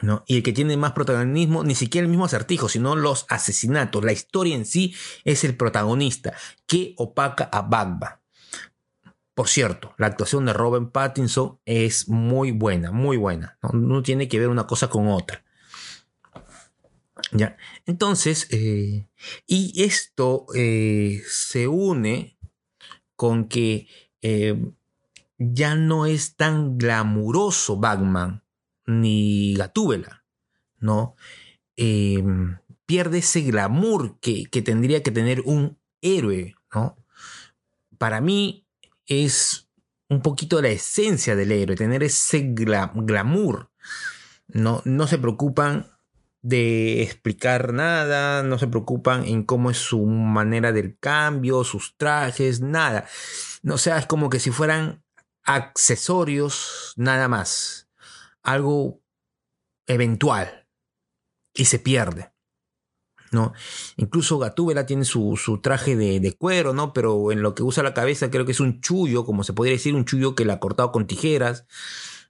¿no? 0.00 0.24
Y 0.26 0.36
el 0.36 0.42
que 0.42 0.52
tiene 0.52 0.76
más 0.76 0.92
protagonismo, 0.92 1.64
ni 1.64 1.74
siquiera 1.74 2.04
el 2.04 2.10
mismo 2.10 2.24
acertijo, 2.24 2.68
sino 2.68 2.96
los 2.96 3.26
asesinatos. 3.28 4.04
La 4.04 4.12
historia 4.12 4.54
en 4.54 4.64
sí 4.64 4.94
es 5.24 5.44
el 5.44 5.56
protagonista 5.56 6.34
que 6.66 6.94
opaca 6.96 7.44
a 7.44 7.62
Batman. 7.62 8.20
Por 9.34 9.48
cierto, 9.48 9.94
la 9.96 10.08
actuación 10.08 10.44
de 10.44 10.52
Robin 10.52 10.90
Pattinson 10.90 11.58
es 11.64 12.08
muy 12.08 12.52
buena, 12.52 12.92
muy 12.92 13.16
buena. 13.16 13.58
No, 13.62 13.70
no 13.78 14.02
tiene 14.02 14.28
que 14.28 14.38
ver 14.38 14.48
una 14.48 14.66
cosa 14.66 14.88
con 14.88 15.08
otra. 15.08 15.42
Ya. 17.32 17.56
Entonces, 17.86 18.46
eh, 18.50 19.08
y 19.46 19.82
esto 19.82 20.46
eh, 20.54 21.22
se 21.26 21.66
une 21.66 22.36
con 23.16 23.48
que 23.48 23.88
eh, 24.20 24.58
ya 25.52 25.74
no 25.74 26.06
es 26.06 26.36
tan 26.36 26.78
glamuroso 26.78 27.78
Batman 27.78 28.42
ni 28.86 29.54
Gatúbela, 29.54 30.24
¿no? 30.78 31.14
Eh, 31.76 32.22
pierde 32.86 33.18
ese 33.18 33.42
glamour 33.42 34.18
que, 34.20 34.44
que 34.46 34.62
tendría 34.62 35.02
que 35.02 35.10
tener 35.10 35.42
un 35.44 35.78
héroe, 36.00 36.54
¿no? 36.74 36.96
Para 37.98 38.20
mí 38.20 38.66
es 39.06 39.68
un 40.08 40.20
poquito 40.20 40.60
la 40.60 40.68
esencia 40.68 41.36
del 41.36 41.52
héroe, 41.52 41.76
tener 41.76 42.02
ese 42.02 42.44
gla- 42.54 42.92
glamour. 42.94 43.70
No, 44.48 44.82
no 44.84 45.06
se 45.06 45.18
preocupan 45.18 45.86
de 46.42 47.02
explicar 47.02 47.72
nada, 47.72 48.42
no 48.42 48.58
se 48.58 48.66
preocupan 48.66 49.24
en 49.24 49.44
cómo 49.44 49.70
es 49.70 49.78
su 49.78 50.04
manera 50.04 50.72
del 50.72 50.98
cambio, 50.98 51.64
sus 51.64 51.96
trajes, 51.96 52.60
nada. 52.60 53.06
No, 53.62 53.74
o 53.74 53.78
sea, 53.78 53.96
es 53.98 54.06
como 54.06 54.28
que 54.28 54.40
si 54.40 54.50
fueran 54.50 55.01
accesorios 55.44 56.94
nada 56.96 57.28
más. 57.28 57.88
Algo 58.42 59.02
eventual. 59.86 60.66
Y 61.54 61.66
se 61.66 61.78
pierde. 61.78 62.32
¿no? 63.32 63.52
Incluso 63.96 64.38
Gatúbela 64.38 64.86
tiene 64.86 65.04
su, 65.04 65.36
su 65.36 65.60
traje 65.60 65.96
de, 65.96 66.20
de 66.20 66.32
cuero, 66.34 66.72
¿no? 66.72 66.92
Pero 66.92 67.32
en 67.32 67.42
lo 67.42 67.54
que 67.54 67.62
usa 67.62 67.82
la 67.82 67.94
cabeza 67.94 68.30
creo 68.30 68.44
que 68.44 68.52
es 68.52 68.60
un 68.60 68.80
chullo, 68.80 69.24
como 69.24 69.42
se 69.42 69.54
podría 69.54 69.74
decir, 69.74 69.94
un 69.94 70.04
chullo 70.04 70.34
que 70.34 70.44
la 70.44 70.54
ha 70.54 70.60
cortado 70.60 70.92
con 70.92 71.06
tijeras. 71.06 71.66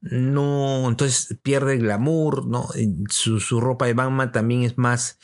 No, 0.00 0.88
entonces 0.88 1.38
pierde 1.42 1.74
el 1.74 1.80
glamour, 1.80 2.46
¿no? 2.46 2.68
Su, 3.08 3.40
su 3.40 3.60
ropa 3.60 3.86
de 3.86 3.94
Batman 3.94 4.32
también 4.32 4.62
es 4.62 4.78
más 4.78 5.18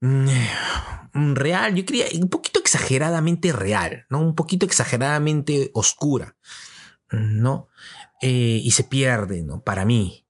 real, 1.12 1.74
yo 1.74 1.84
quería 1.84 2.06
un 2.20 2.28
poquito 2.28 2.60
exageradamente 2.60 3.52
real, 3.52 4.06
¿no? 4.08 4.20
Un 4.20 4.34
poquito 4.34 4.66
exageradamente 4.66 5.70
oscura, 5.74 6.36
¿no? 7.10 7.68
Eh, 8.20 8.60
y 8.62 8.70
se 8.72 8.84
pierde, 8.84 9.42
¿no? 9.42 9.62
Para 9.62 9.84
mí. 9.84 10.24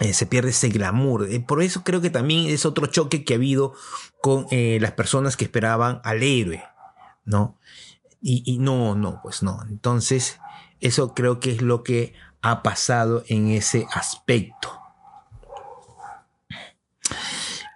Eh, 0.00 0.12
se 0.12 0.26
pierde 0.26 0.50
ese 0.50 0.68
glamour. 0.68 1.26
Eh, 1.30 1.40
por 1.40 1.62
eso 1.62 1.82
creo 1.82 2.00
que 2.00 2.10
también 2.10 2.50
es 2.50 2.66
otro 2.66 2.86
choque 2.86 3.24
que 3.24 3.34
ha 3.34 3.36
habido 3.36 3.72
con 4.20 4.46
las 4.50 4.92
personas 4.92 5.36
que 5.36 5.44
esperaban 5.44 6.00
al 6.02 6.22
héroe, 6.22 6.62
¿no? 7.24 7.58
Y 8.20 8.58
no, 8.58 8.96
no, 8.96 9.20
pues 9.22 9.44
no. 9.44 9.60
Entonces, 9.68 10.40
eso 10.80 11.14
creo 11.14 11.38
que 11.38 11.52
es 11.52 11.62
lo 11.62 11.84
que 11.84 12.14
ha 12.42 12.62
pasado 12.62 13.24
en 13.28 13.48
ese 13.48 13.86
aspecto. 13.92 14.85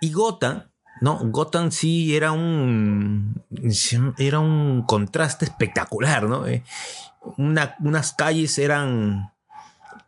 Y 0.01 0.13
Gotham, 0.13 0.65
¿no? 1.01 1.19
Gotham 1.25 1.71
sí 1.71 2.15
era 2.17 2.33
un. 2.33 3.43
Era 4.19 4.39
un 4.41 4.83
contraste 4.87 5.45
espectacular, 5.45 6.25
¿no? 6.25 6.47
Eh, 6.47 6.63
una- 7.37 7.77
unas 7.81 8.13
calles 8.13 8.59
eran. 8.59 9.33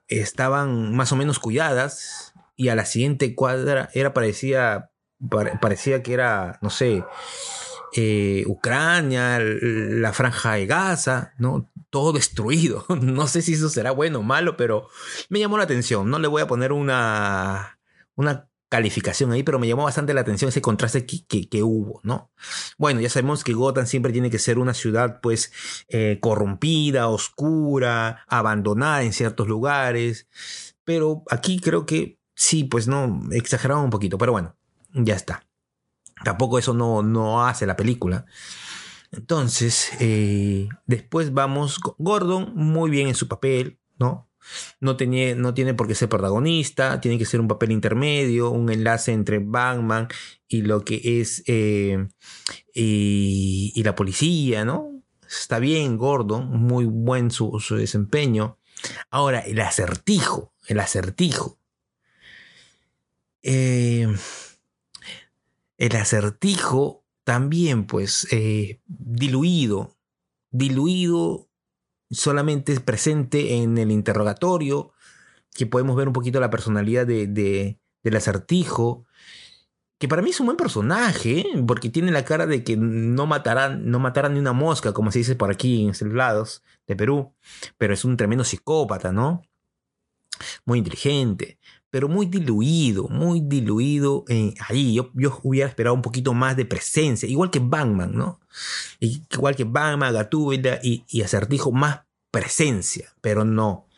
Estaban 0.08 0.94
más 0.94 1.12
o 1.12 1.16
menos 1.16 1.38
cuidadas. 1.38 2.34
Y 2.56 2.68
a 2.68 2.74
la 2.74 2.84
siguiente 2.84 3.34
cuadra 3.34 3.88
era 3.94 4.12
parecía. 4.14 4.90
pare- 5.30 5.58
parecía 5.60 6.02
que 6.02 6.14
era, 6.14 6.58
no 6.62 6.70
sé. 6.70 7.04
eh, 7.94 8.44
Ucrania, 8.46 9.38
la 9.40 10.12
franja 10.14 10.54
de 10.54 10.66
Gaza, 10.66 11.32
¿no? 11.38 11.70
Todo 11.90 12.12
destruido. 12.12 12.86
No 13.02 13.26
sé 13.26 13.42
si 13.42 13.52
eso 13.54 13.68
será 13.68 13.90
bueno 13.90 14.20
o 14.20 14.22
malo, 14.22 14.56
pero 14.56 14.88
me 15.28 15.38
llamó 15.40 15.58
la 15.58 15.64
atención. 15.64 16.08
No 16.10 16.18
le 16.18 16.28
voy 16.28 16.40
a 16.42 16.46
poner 16.46 16.72
una, 16.72 17.78
una 18.14 18.48
calificación 18.72 19.32
ahí, 19.32 19.42
pero 19.42 19.58
me 19.58 19.68
llamó 19.68 19.84
bastante 19.84 20.14
la 20.14 20.22
atención 20.22 20.48
ese 20.48 20.62
contraste 20.62 21.04
que, 21.04 21.46
que- 21.46 21.62
hubo, 21.62 22.00
¿no? 22.04 22.30
Bueno, 22.78 23.02
ya 23.02 23.10
sabemos 23.10 23.44
que 23.44 23.52
Gotham 23.52 23.84
siempre 23.84 24.12
tiene 24.12 24.30
que 24.30 24.38
ser 24.38 24.58
una 24.58 24.72
ciudad, 24.72 25.20
pues, 25.20 25.52
eh, 25.88 26.18
corrompida, 26.22 27.08
oscura, 27.08 28.24
abandonada 28.28 29.02
en 29.02 29.12
ciertos 29.12 29.46
lugares, 29.46 30.26
pero 30.84 31.22
aquí 31.30 31.60
creo 31.60 31.84
que 31.84 32.18
sí, 32.34 32.64
pues 32.64 32.88
no, 32.88 33.20
exageraron 33.32 33.84
un 33.84 33.90
poquito, 33.90 34.16
pero 34.16 34.32
bueno, 34.32 34.56
ya 34.94 35.16
está. 35.16 35.46
Tampoco 36.24 36.58
eso 36.58 36.72
no, 36.72 37.02
no 37.02 37.46
hace 37.46 37.66
la 37.66 37.76
película. 37.76 38.24
Entonces, 39.10 39.90
eh, 40.00 40.70
después 40.86 41.34
vamos, 41.34 41.78
Gordon, 41.98 42.52
muy 42.56 42.90
bien 42.90 43.08
en 43.08 43.14
su 43.14 43.28
papel, 43.28 43.78
¿no? 43.98 44.30
No, 44.80 44.96
tenía, 44.96 45.34
no 45.34 45.54
tiene 45.54 45.74
por 45.74 45.88
qué 45.88 45.94
ser 45.94 46.08
protagonista, 46.08 47.00
tiene 47.00 47.18
que 47.18 47.24
ser 47.24 47.40
un 47.40 47.48
papel 47.48 47.72
intermedio, 47.72 48.50
un 48.50 48.70
enlace 48.70 49.12
entre 49.12 49.38
Batman 49.38 50.08
y 50.48 50.62
lo 50.62 50.84
que 50.84 51.20
es 51.20 51.42
eh, 51.46 52.08
y, 52.74 53.82
la 53.82 53.94
policía, 53.94 54.64
¿no? 54.64 55.02
Está 55.26 55.58
bien, 55.58 55.96
Gordon, 55.96 56.50
muy 56.50 56.84
buen 56.84 57.30
su, 57.30 57.58
su 57.60 57.76
desempeño. 57.76 58.58
Ahora, 59.10 59.40
el 59.40 59.60
acertijo, 59.60 60.54
el 60.66 60.80
acertijo. 60.80 61.58
Eh, 63.42 64.06
el 65.78 65.96
acertijo 65.96 67.04
también, 67.24 67.86
pues, 67.86 68.28
eh, 68.30 68.80
diluido, 68.86 69.96
diluido 70.50 71.48
solamente 72.12 72.72
es 72.72 72.80
presente 72.80 73.56
en 73.56 73.78
el 73.78 73.90
interrogatorio, 73.90 74.92
que 75.54 75.66
podemos 75.66 75.96
ver 75.96 76.08
un 76.08 76.14
poquito 76.14 76.40
la 76.40 76.50
personalidad 76.50 77.06
de, 77.06 77.26
de- 77.26 77.78
del 78.02 78.16
acertijo, 78.16 79.06
que 79.98 80.08
para 80.08 80.22
mí 80.22 80.30
es 80.30 80.40
un 80.40 80.46
buen 80.46 80.56
personaje, 80.56 81.40
¿eh? 81.40 81.64
porque 81.66 81.88
tiene 81.88 82.10
la 82.10 82.24
cara 82.24 82.46
de 82.46 82.64
que 82.64 82.76
no 82.76 83.26
matará, 83.26 83.68
no 83.70 84.00
matará 84.00 84.28
ni 84.28 84.40
una 84.40 84.52
mosca, 84.52 84.92
como 84.92 85.12
se 85.12 85.20
dice 85.20 85.36
por 85.36 85.50
aquí 85.52 85.84
en 85.84 85.90
estos 85.90 86.12
lados 86.12 86.62
de 86.88 86.96
Perú, 86.96 87.34
pero 87.78 87.94
es 87.94 88.04
un 88.04 88.16
tremendo 88.16 88.44
psicópata, 88.44 89.12
¿no? 89.12 89.42
Muy 90.64 90.78
inteligente, 90.78 91.58
pero 91.92 92.08
muy 92.08 92.24
diluido, 92.24 93.06
muy 93.08 93.42
diluido 93.42 94.24
eh, 94.28 94.54
ahí. 94.66 94.94
Yo, 94.94 95.10
yo 95.12 95.38
hubiera 95.42 95.68
esperado 95.68 95.94
un 95.94 96.00
poquito 96.00 96.32
más 96.32 96.56
de 96.56 96.64
presencia, 96.64 97.28
igual 97.28 97.50
que 97.50 97.58
Batman, 97.58 98.12
¿no? 98.14 98.40
Igual 98.98 99.54
que 99.54 99.64
Batman, 99.64 100.14
Gatúbela 100.14 100.80
y, 100.82 101.04
y 101.06 101.20
Acertijo, 101.20 101.70
más 101.70 102.00
presencia, 102.30 103.12
pero 103.20 103.44
no. 103.44 103.88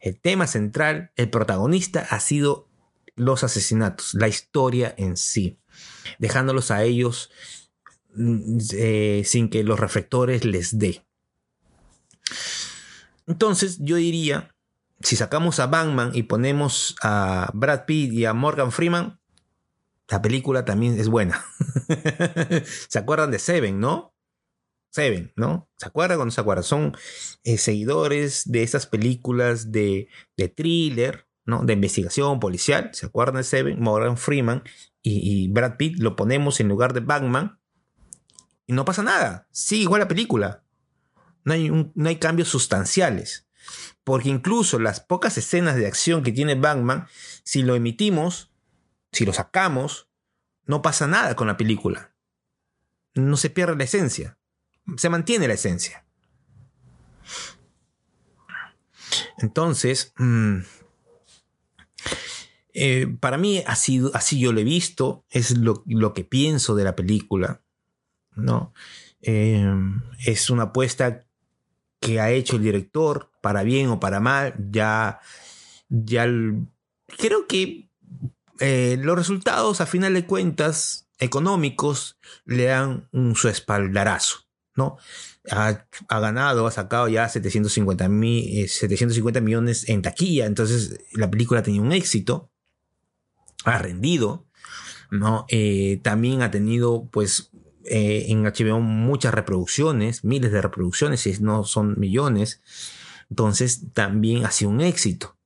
El 0.00 0.18
tema 0.18 0.48
central, 0.48 1.12
el 1.14 1.30
protagonista 1.30 2.00
ha 2.10 2.18
sido 2.18 2.66
los 3.14 3.44
asesinatos, 3.44 4.14
la 4.14 4.26
historia 4.26 4.92
en 4.98 5.16
sí, 5.16 5.56
dejándolos 6.18 6.72
a 6.72 6.82
ellos 6.82 7.30
mm, 8.16 8.58
eh, 8.72 9.22
sin 9.24 9.50
que 9.50 9.62
los 9.62 9.78
reflectores 9.78 10.44
les 10.44 10.80
dé. 10.80 11.06
Entonces 13.28 13.78
yo 13.78 13.94
diría, 13.94 14.55
si 15.00 15.16
sacamos 15.16 15.60
a 15.60 15.66
Batman 15.66 16.10
y 16.14 16.24
ponemos 16.24 16.96
a 17.02 17.50
Brad 17.54 17.84
Pitt 17.84 18.12
y 18.12 18.24
a 18.24 18.32
Morgan 18.32 18.72
Freeman, 18.72 19.20
la 20.08 20.22
película 20.22 20.64
también 20.64 20.98
es 20.98 21.08
buena. 21.08 21.44
¿Se 22.88 22.98
acuerdan 22.98 23.30
de 23.30 23.38
Seven, 23.38 23.80
no? 23.80 24.14
Seven, 24.90 25.32
¿no? 25.36 25.68
¿Se 25.76 25.86
acuerdan 25.86 26.20
o 26.20 26.30
se 26.30 26.40
acuerdan? 26.40 26.64
Son 26.64 26.96
eh, 27.44 27.58
seguidores 27.58 28.50
de 28.50 28.62
esas 28.62 28.86
películas 28.86 29.72
de, 29.72 30.08
de 30.36 30.48
thriller, 30.48 31.26
¿no? 31.44 31.64
De 31.64 31.74
investigación 31.74 32.40
policial. 32.40 32.90
¿Se 32.92 33.06
acuerdan 33.06 33.36
de 33.36 33.44
Seven? 33.44 33.80
Morgan 33.80 34.16
Freeman 34.16 34.62
y, 35.02 35.48
Brad 35.48 35.76
Pitt 35.76 35.98
lo 36.00 36.16
ponemos 36.16 36.58
en 36.58 36.68
lugar 36.68 36.92
de 36.92 37.00
Batman 37.00 37.60
y 38.66 38.72
no 38.72 38.84
pasa 38.84 39.02
nada. 39.02 39.46
Sigue 39.52 39.82
igual 39.82 40.00
la 40.00 40.08
película. 40.08 40.64
No 41.44 41.52
hay, 41.52 41.70
no 41.70 42.08
hay 42.08 42.16
cambios 42.16 42.48
sustanciales. 42.48 43.45
Porque 44.04 44.28
incluso 44.28 44.78
las 44.78 45.00
pocas 45.00 45.36
escenas 45.38 45.76
de 45.76 45.86
acción 45.86 46.22
que 46.22 46.32
tiene 46.32 46.54
Batman, 46.54 47.06
si 47.42 47.62
lo 47.62 47.74
emitimos, 47.74 48.50
si 49.12 49.24
lo 49.24 49.32
sacamos, 49.32 50.08
no 50.64 50.82
pasa 50.82 51.06
nada 51.06 51.36
con 51.36 51.46
la 51.46 51.56
película. 51.56 52.14
No 53.14 53.36
se 53.36 53.50
pierde 53.50 53.76
la 53.76 53.84
esencia. 53.84 54.38
Se 54.96 55.08
mantiene 55.08 55.48
la 55.48 55.54
esencia. 55.54 56.04
Entonces, 59.38 60.12
mm, 60.18 60.58
eh, 62.74 63.06
para 63.20 63.38
mí 63.38 63.62
así, 63.66 64.02
así 64.12 64.38
yo 64.38 64.52
lo 64.52 64.60
he 64.60 64.64
visto, 64.64 65.24
es 65.30 65.56
lo, 65.56 65.82
lo 65.86 66.12
que 66.14 66.24
pienso 66.24 66.74
de 66.74 66.84
la 66.84 66.94
película. 66.94 67.62
¿no? 68.36 68.72
Eh, 69.22 69.66
es 70.24 70.50
una 70.50 70.64
apuesta 70.64 71.25
que 72.00 72.20
ha 72.20 72.30
hecho 72.30 72.56
el 72.56 72.62
director, 72.62 73.30
para 73.40 73.62
bien 73.62 73.88
o 73.88 74.00
para 74.00 74.20
mal, 74.20 74.54
ya, 74.70 75.20
ya 75.88 76.26
creo 77.18 77.46
que 77.46 77.88
eh, 78.60 78.98
los 79.00 79.16
resultados, 79.16 79.80
a 79.80 79.86
final 79.86 80.14
de 80.14 80.26
cuentas, 80.26 81.08
económicos, 81.18 82.18
le 82.44 82.64
dan 82.64 83.08
un, 83.12 83.34
su 83.36 83.48
espaldarazo, 83.48 84.40
¿no? 84.74 84.98
Ha, 85.50 85.86
ha 86.08 86.20
ganado, 86.20 86.66
ha 86.66 86.70
sacado 86.70 87.08
ya 87.08 87.28
750, 87.28 88.08
mi- 88.08 88.60
eh, 88.60 88.68
750 88.68 89.40
millones 89.40 89.88
en 89.88 90.02
taquilla, 90.02 90.46
entonces 90.46 90.98
la 91.12 91.30
película 91.30 91.62
tenido 91.62 91.84
un 91.84 91.92
éxito, 91.92 92.50
ha 93.64 93.78
rendido, 93.78 94.46
¿no? 95.10 95.46
Eh, 95.48 96.00
también 96.02 96.42
ha 96.42 96.50
tenido, 96.50 97.08
pues, 97.10 97.50
eh, 97.88 98.26
en 98.28 98.44
HBO 98.46 98.80
muchas 98.80 99.34
reproducciones, 99.34 100.24
miles 100.24 100.52
de 100.52 100.62
reproducciones, 100.62 101.20
si 101.20 101.36
no 101.40 101.64
son 101.64 101.94
millones, 101.98 102.60
entonces 103.30 103.92
también 103.92 104.44
ha 104.44 104.50
sido 104.50 104.70
un 104.70 104.80
éxito. 104.80 105.36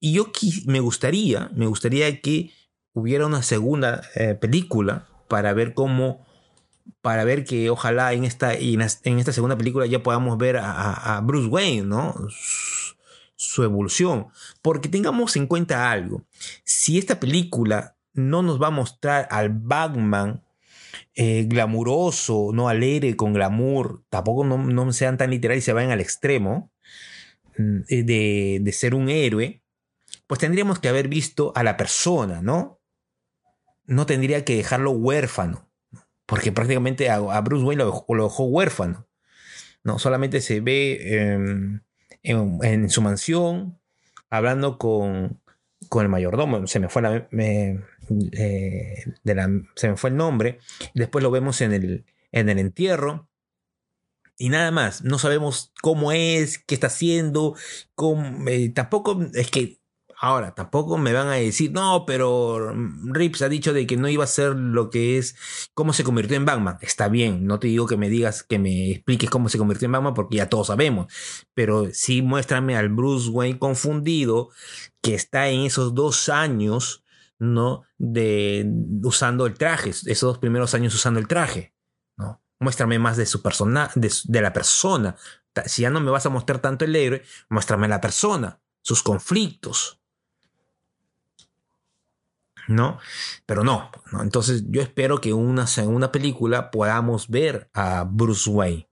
Y 0.00 0.12
yo 0.12 0.30
me 0.66 0.80
gustaría, 0.80 1.50
me 1.54 1.66
gustaría 1.66 2.20
que 2.20 2.50
hubiera 2.92 3.26
una 3.26 3.42
segunda 3.42 4.02
eh, 4.14 4.34
película 4.34 5.06
para 5.28 5.52
ver 5.54 5.72
cómo, 5.72 6.26
para 7.00 7.24
ver 7.24 7.44
que 7.44 7.70
ojalá 7.70 8.12
en 8.12 8.24
esta, 8.24 8.52
en 8.54 8.80
esta 8.82 9.32
segunda 9.32 9.56
película 9.56 9.86
ya 9.86 10.02
podamos 10.02 10.36
ver 10.36 10.58
a, 10.58 11.16
a- 11.16 11.20
Bruce 11.22 11.48
Wayne, 11.48 11.86
¿no? 11.86 12.14
Su 13.36 13.62
evolución. 13.64 14.26
Porque 14.62 14.88
tengamos 14.88 15.36
en 15.36 15.46
cuenta 15.46 15.90
algo. 15.90 16.24
Si 16.64 16.98
esta 16.98 17.18
película 17.18 17.96
no 18.12 18.42
nos 18.42 18.60
va 18.62 18.68
a 18.68 18.70
mostrar 18.70 19.26
al 19.30 19.48
Batman 19.48 20.43
eh, 21.14 21.44
glamuroso, 21.48 22.50
no 22.52 22.68
alegre 22.68 23.16
con 23.16 23.32
glamour, 23.32 24.02
tampoco 24.10 24.44
no, 24.44 24.58
no 24.58 24.92
sean 24.92 25.16
tan 25.16 25.30
literales 25.30 25.64
y 25.64 25.66
se 25.66 25.72
vayan 25.72 25.90
al 25.90 26.00
extremo 26.00 26.70
mm, 27.58 27.78
eh, 27.88 28.02
de, 28.02 28.58
de 28.62 28.72
ser 28.72 28.94
un 28.94 29.08
héroe, 29.08 29.62
pues 30.26 30.40
tendríamos 30.40 30.78
que 30.78 30.88
haber 30.88 31.08
visto 31.08 31.52
a 31.54 31.62
la 31.62 31.76
persona, 31.76 32.42
¿no? 32.42 32.80
No 33.86 34.06
tendría 34.06 34.44
que 34.44 34.56
dejarlo 34.56 34.92
huérfano, 34.92 35.70
porque 36.26 36.52
prácticamente 36.52 37.10
a, 37.10 37.18
Bruce 37.40 37.64
Wayne 37.64 37.84
lo, 37.84 37.92
dejó- 37.92 38.44
huérfano, 38.46 39.06
¿no? 39.82 39.98
Solamente 39.98 40.40
se 40.40 40.60
ve 40.60 41.20
em, 41.20 41.80
en, 42.22 42.88
su 42.88 43.02
mansión 43.02 43.78
hablando 44.30 44.78
con, 44.78 45.40
con 45.88 46.02
el 46.02 46.08
mayordomo, 46.08 46.66
se 46.66 46.80
me 46.80 46.88
fue 46.88 47.02
la, 47.02 47.28
eh, 48.32 49.04
de 49.22 49.34
la- 49.34 49.50
se 49.76 49.88
me 49.88 49.96
fue 49.96 50.10
el 50.10 50.16
nombre, 50.16 50.58
después 50.94 51.22
lo 51.22 51.30
vemos 51.30 51.60
en 51.60 51.72
el, 51.72 52.04
en 52.32 52.48
el 52.48 52.58
entierro. 52.58 53.28
Y 54.36 54.48
nada 54.48 54.70
más, 54.72 55.04
no 55.04 55.18
sabemos 55.18 55.72
cómo 55.80 56.10
es, 56.10 56.58
qué 56.58 56.74
está 56.74 56.88
haciendo, 56.88 57.54
eh, 58.48 58.68
tampoco 58.74 59.20
es 59.32 59.48
que 59.50 59.78
ahora 60.24 60.54
tampoco 60.54 60.96
me 60.98 61.12
van 61.12 61.28
a 61.28 61.34
decir, 61.34 61.70
no, 61.72 62.04
pero 62.06 62.72
Rips 63.04 63.42
ha 63.42 63.48
dicho 63.48 63.72
de 63.72 63.86
que 63.86 63.96
no 63.96 64.08
iba 64.08 64.24
a 64.24 64.26
ser 64.28 64.56
lo 64.56 64.90
que 64.90 65.18
es, 65.18 65.36
cómo 65.74 65.92
se 65.92 66.02
convirtió 66.02 66.36
en 66.36 66.46
Batman. 66.46 66.78
Está 66.80 67.08
bien, 67.08 67.46
no 67.46 67.58
te 67.60 67.68
digo 67.68 67.86
que 67.86 67.96
me 67.96 68.08
digas, 68.08 68.42
que 68.42 68.58
me 68.58 68.90
expliques 68.92 69.30
cómo 69.30 69.48
se 69.48 69.58
convirtió 69.58 69.86
en 69.86 69.92
Batman 69.92 70.14
porque 70.14 70.38
ya 70.38 70.48
todos 70.48 70.68
sabemos, 70.68 71.12
pero 71.54 71.90
sí 71.92 72.22
muéstrame 72.22 72.76
al 72.76 72.88
Bruce 72.88 73.28
Wayne 73.30 73.58
confundido 73.58 74.48
que 75.00 75.14
está 75.14 75.48
en 75.48 75.60
esos 75.60 75.94
dos 75.94 76.28
años, 76.28 77.03
¿no? 77.38 77.84
De 77.98 78.66
usando 79.02 79.46
el 79.46 79.54
traje, 79.54 79.90
esos 79.90 80.20
dos 80.20 80.38
primeros 80.38 80.74
años 80.74 80.94
usando 80.94 81.20
el 81.20 81.28
traje, 81.28 81.74
¿no? 82.16 82.42
Muéstrame 82.60 82.98
más 82.98 83.16
de 83.16 83.26
su 83.26 83.42
persona, 83.42 83.90
de, 83.94 84.12
de 84.24 84.40
la 84.40 84.52
persona. 84.52 85.16
Si 85.66 85.82
ya 85.82 85.90
no 85.90 86.00
me 86.00 86.10
vas 86.10 86.26
a 86.26 86.30
mostrar 86.30 86.60
tanto 86.60 86.84
el 86.84 86.96
héroe, 86.96 87.22
muéstrame 87.48 87.88
la 87.88 88.00
persona, 88.00 88.60
sus 88.82 89.02
conflictos. 89.02 90.00
¿No? 92.66 92.98
Pero 93.44 93.62
no, 93.62 93.90
¿no? 94.10 94.22
Entonces 94.22 94.64
yo 94.68 94.80
espero 94.80 95.20
que 95.20 95.34
una 95.34 95.66
segunda 95.66 96.10
película 96.10 96.70
podamos 96.70 97.28
ver 97.28 97.68
a 97.74 98.04
Bruce 98.04 98.48
Wayne. 98.48 98.88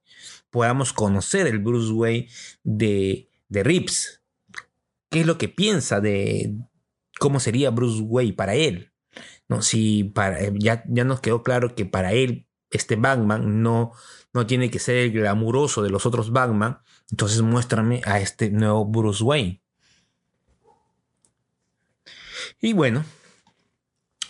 Podamos 0.51 0.93
conocer 0.93 1.47
el 1.47 1.59
Bruce 1.59 1.91
Wayne 1.91 2.29
de, 2.63 3.31
de 3.49 3.63
Rips. 3.63 4.21
¿Qué 5.09 5.21
es 5.21 5.27
lo 5.27 5.39
que 5.39 5.49
piensa 5.49 6.03
de 6.03 6.55
cómo 7.19 7.41
sería 7.41 7.71
Bruce 7.71 8.03
Wayne 8.03 8.35
para 8.35 8.55
él? 8.55 8.93
¿No? 9.49 9.63
Si 9.63 10.05
para, 10.05 10.41
eh, 10.41 10.53
ya, 10.57 10.85
ya 10.89 11.05
nos 11.05 11.21
quedó 11.21 11.43
claro 11.43 11.75
que 11.75 11.85
para 11.85 12.13
él 12.13 12.47
este 12.71 12.97
Batman 12.97 13.63
no, 13.63 13.93
no 14.33 14.47
tiene 14.47 14.71
que 14.71 14.79
ser 14.79 14.97
el 14.97 15.13
glamuroso 15.13 15.83
de 15.83 15.91
los 15.91 16.07
otros 16.07 16.33
Batman, 16.33 16.79
entonces 17.11 17.43
muéstrame 17.43 18.01
a 18.05 18.21
este 18.21 18.51
nuevo 18.51 18.87
Bruce 18.87 19.23
Wayne. 19.23 19.63
Y 22.61 22.73
bueno, 22.73 23.05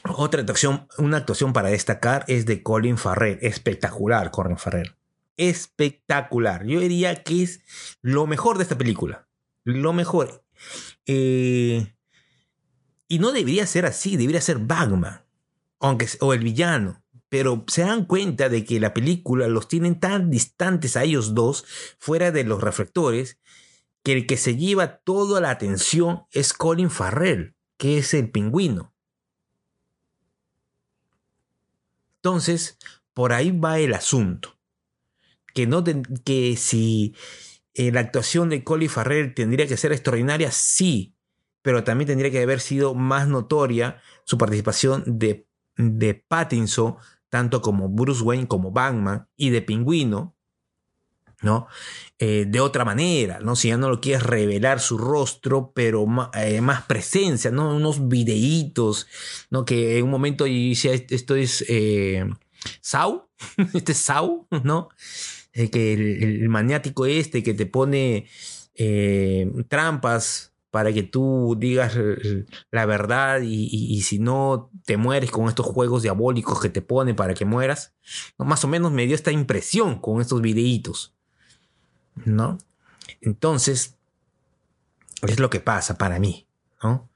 otra 0.04 0.40
actuación, 0.40 0.88
una 0.98 1.18
actuación 1.18 1.52
para 1.52 1.68
destacar 1.68 2.24
es 2.26 2.46
de 2.46 2.62
Colin 2.62 2.98
Farrell. 2.98 3.38
Espectacular, 3.42 4.30
Colin 4.30 4.58
Farrell. 4.58 4.96
Espectacular. 5.36 6.66
Yo 6.66 6.80
diría 6.80 7.22
que 7.22 7.42
es 7.42 7.60
lo 8.00 8.26
mejor 8.26 8.56
de 8.56 8.64
esta 8.64 8.76
película. 8.76 9.28
Lo 9.64 9.92
mejor. 9.92 10.44
Eh, 11.06 11.94
y 13.12 13.18
no 13.18 13.30
debería 13.30 13.66
ser 13.66 13.84
así, 13.84 14.16
debería 14.16 14.40
ser 14.40 14.56
Batman. 14.56 15.22
Aunque, 15.80 16.08
o 16.20 16.32
el 16.32 16.42
villano. 16.42 17.04
Pero 17.28 17.62
se 17.68 17.82
dan 17.82 18.06
cuenta 18.06 18.48
de 18.48 18.64
que 18.64 18.80
la 18.80 18.94
película 18.94 19.48
los 19.48 19.68
tienen 19.68 20.00
tan 20.00 20.30
distantes 20.30 20.96
a 20.96 21.04
ellos 21.04 21.34
dos, 21.34 21.66
fuera 21.98 22.30
de 22.30 22.44
los 22.44 22.62
reflectores, 22.62 23.38
que 24.02 24.14
el 24.14 24.26
que 24.26 24.38
se 24.38 24.56
lleva 24.56 24.96
toda 24.96 25.42
la 25.42 25.50
atención 25.50 26.22
es 26.30 26.54
Colin 26.54 26.88
Farrell, 26.88 27.54
que 27.76 27.98
es 27.98 28.14
el 28.14 28.30
pingüino. 28.30 28.94
Entonces, 32.16 32.78
por 33.12 33.34
ahí 33.34 33.50
va 33.50 33.78
el 33.78 33.92
asunto. 33.92 34.58
Que, 35.52 35.66
no 35.66 35.84
que 36.24 36.56
si 36.56 37.14
eh, 37.74 37.92
la 37.92 38.00
actuación 38.00 38.48
de 38.48 38.64
Colin 38.64 38.88
Farrell 38.88 39.34
tendría 39.34 39.66
que 39.66 39.76
ser 39.76 39.92
extraordinaria, 39.92 40.50
sí, 40.50 41.14
pero 41.62 41.84
también 41.84 42.08
tendría 42.08 42.30
que 42.30 42.42
haber 42.42 42.60
sido 42.60 42.94
más 42.94 43.28
notoria 43.28 44.00
su 44.24 44.38
participación 44.38 45.04
de, 45.06 45.46
de 45.76 46.14
Pattinson, 46.14 46.96
tanto 47.28 47.62
como 47.62 47.88
Bruce 47.88 48.22
Wayne, 48.22 48.48
como 48.48 48.72
Batman, 48.72 49.28
y 49.36 49.50
de 49.50 49.62
Pingüino, 49.62 50.36
¿no? 51.42 51.66
Eh, 52.18 52.44
de 52.48 52.60
otra 52.60 52.84
manera, 52.84 53.40
¿no? 53.40 53.56
Si 53.56 53.68
ya 53.68 53.76
no 53.76 53.88
lo 53.88 54.00
quieres 54.00 54.22
revelar 54.22 54.78
su 54.80 54.96
rostro, 54.96 55.72
pero 55.74 56.06
eh, 56.34 56.60
más 56.60 56.82
presencia, 56.82 57.50
¿no? 57.50 57.74
Unos 57.74 58.06
videitos, 58.08 59.08
¿no? 59.50 59.64
Que 59.64 59.98
en 59.98 60.04
un 60.04 60.10
momento 60.10 60.46
yo 60.46 60.54
decía, 60.68 60.92
"Est- 60.92 61.10
esto 61.10 61.34
es 61.34 61.64
eh, 61.68 62.24
Sau, 62.80 63.28
este 63.74 63.92
es 63.92 63.98
Sau, 63.98 64.46
¿no? 64.62 64.88
Que 65.52 65.92
el, 65.94 66.22
el 66.42 66.48
maniático 66.48 67.06
este 67.06 67.42
que 67.42 67.54
te 67.54 67.66
pone 67.66 68.26
trampas 69.68 70.51
para 70.72 70.90
que 70.90 71.02
tú 71.02 71.54
digas 71.58 71.92
eh, 71.96 72.46
la 72.70 72.86
verdad 72.86 73.42
y, 73.42 74.00
si 74.00 74.18
no 74.18 74.70
te 74.86 74.96
mueres 74.96 75.30
con 75.30 75.46
estos 75.48 75.66
juegos 75.66 76.02
diabólicos 76.02 76.62
que 76.62 76.70
te 76.70 76.80
pone 76.80 77.12
para 77.12 77.34
que 77.34 77.44
mueras. 77.44 77.92
Más 78.38 78.64
o 78.64 78.68
menos 78.68 78.90
me 78.90 79.04
dio 79.04 79.14
esta 79.14 79.30
impresión 79.30 80.00
con 80.00 80.22
estos 80.22 80.40
videitos. 80.40 81.14
¿No? 82.24 82.56
Entonces, 83.20 83.98
es 85.20 85.38
lo 85.38 85.50
que 85.50 85.60
pasa 85.60 85.98
para 85.98 86.18
mí, 86.18 86.46
¿no? 86.82 87.10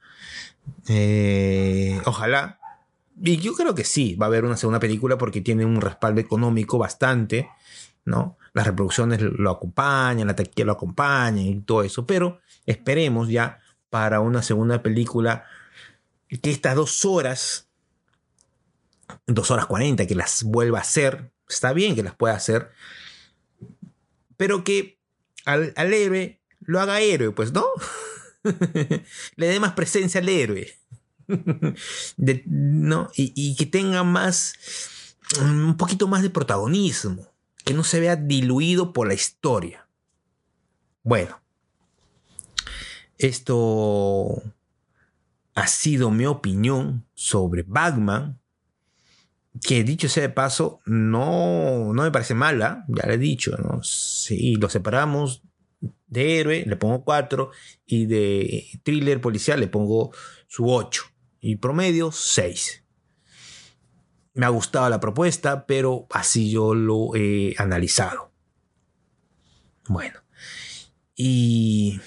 Eh, 0.88 1.98
ojalá. 2.04 2.60
Y 3.22 3.38
yo 3.38 3.54
creo 3.54 3.74
que 3.74 3.84
sí, 3.84 4.16
va 4.16 4.26
a 4.26 4.28
haber 4.28 4.44
una 4.44 4.58
segunda 4.58 4.80
película 4.80 5.16
porque 5.16 5.40
tiene 5.40 5.64
un 5.64 5.80
respaldo 5.80 6.20
económico 6.20 6.76
bastante, 6.76 7.48
¿no? 8.04 8.36
Las 8.56 8.66
reproducciones 8.66 9.20
lo 9.20 9.50
acompañan, 9.50 10.28
la 10.28 10.34
taquilla 10.34 10.64
lo 10.64 10.72
acompañan 10.72 11.44
y 11.44 11.60
todo 11.60 11.82
eso, 11.82 12.06
pero 12.06 12.40
esperemos 12.64 13.28
ya 13.28 13.60
para 13.90 14.20
una 14.20 14.42
segunda 14.42 14.82
película 14.82 15.44
que 16.40 16.50
estas 16.50 16.74
dos 16.74 17.04
horas, 17.04 17.68
dos 19.26 19.50
horas 19.50 19.66
cuarenta, 19.66 20.06
que 20.06 20.14
las 20.14 20.42
vuelva 20.42 20.78
a 20.78 20.80
hacer, 20.80 21.30
está 21.46 21.74
bien 21.74 21.94
que 21.94 22.02
las 22.02 22.14
pueda 22.14 22.32
hacer, 22.32 22.72
pero 24.38 24.64
que 24.64 24.98
al, 25.44 25.74
héroe 25.76 26.40
lo 26.60 26.80
haga 26.80 27.00
héroe, 27.00 27.32
pues, 27.32 27.52
¿no? 27.52 27.66
Le 29.36 29.48
dé 29.48 29.60
más 29.60 29.72
presencia 29.72 30.22
al 30.22 30.30
héroe. 30.30 30.72
¿no? 32.46 33.10
Y 33.16 33.54
que 33.56 33.66
tenga 33.66 34.02
más, 34.02 34.54
un 35.42 35.76
poquito 35.76 36.08
más 36.08 36.22
de 36.22 36.30
protagonismo, 36.30 37.35
que 37.66 37.74
no 37.74 37.82
se 37.82 37.98
vea 37.98 38.14
diluido 38.14 38.92
por 38.92 39.08
la 39.08 39.14
historia. 39.14 39.88
Bueno, 41.02 41.42
esto 43.18 44.40
ha 45.52 45.66
sido 45.66 46.12
mi 46.12 46.26
opinión 46.26 47.04
sobre 47.14 47.64
Batman, 47.66 48.38
que 49.62 49.82
dicho 49.82 50.08
sea 50.08 50.22
de 50.22 50.28
paso, 50.28 50.80
no, 50.86 51.92
no 51.92 52.04
me 52.04 52.12
parece 52.12 52.34
mala, 52.34 52.84
ya 52.86 53.08
le 53.08 53.14
he 53.14 53.18
dicho. 53.18 53.56
Si 53.82 54.54
lo 54.54 54.68
separamos 54.68 55.42
de 56.06 56.38
héroe, 56.38 56.64
le 56.66 56.76
pongo 56.76 57.02
4, 57.02 57.50
y 57.84 58.06
de 58.06 58.64
thriller 58.84 59.20
policial 59.20 59.58
le 59.58 59.66
pongo 59.66 60.12
su 60.46 60.70
8, 60.70 61.02
y 61.40 61.56
promedio 61.56 62.12
6. 62.12 62.85
Me 64.36 64.46
ha 64.46 64.50
gustado 64.50 64.88
la 64.88 65.00
propuesta, 65.00 65.66
pero 65.66 66.06
así 66.10 66.50
yo 66.50 66.74
lo 66.74 67.14
he 67.14 67.54
analizado. 67.58 68.30
Bueno, 69.88 70.20
y, 71.14 72.00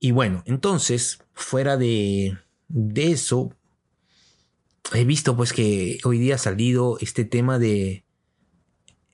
y 0.00 0.10
bueno, 0.12 0.42
entonces, 0.46 1.18
fuera 1.34 1.76
de, 1.76 2.38
de 2.68 3.12
eso, 3.12 3.52
he 4.94 5.04
visto 5.04 5.36
pues 5.36 5.52
que 5.52 5.98
hoy 6.04 6.18
día 6.18 6.36
ha 6.36 6.38
salido 6.38 6.96
este 7.00 7.24
tema 7.24 7.58
de 7.58 8.04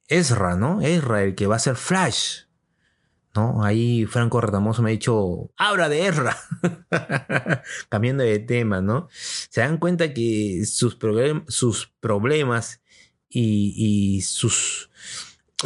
Ezra, 0.09 0.57
¿no? 0.57 0.81
Ezra, 0.81 1.23
el 1.23 1.35
que 1.35 1.47
va 1.47 1.57
a 1.57 1.61
ser 1.61 1.77
Flash. 1.77 2.43
¿No? 3.35 3.65
Ahí 3.65 4.05
Franco 4.05 4.41
Retamoso 4.43 4.83
me 4.83 4.91
ha 4.91 4.93
dicho, 4.93 5.51
habla 5.57 5.89
de 5.89 6.07
Ezra. 6.07 6.37
Cambiando 7.89 8.25
de 8.25 8.39
tema, 8.41 8.83
¿no? 8.83 9.09
Se 9.13 9.63
dan 9.63 9.79
cuenta 9.79 10.13
que 10.13 10.65
sus, 10.67 10.99
problem- 10.99 11.45
sus 11.49 11.93
problemas 12.01 12.83
y, 13.29 13.75
y 13.77 14.21
sus... 14.23 14.91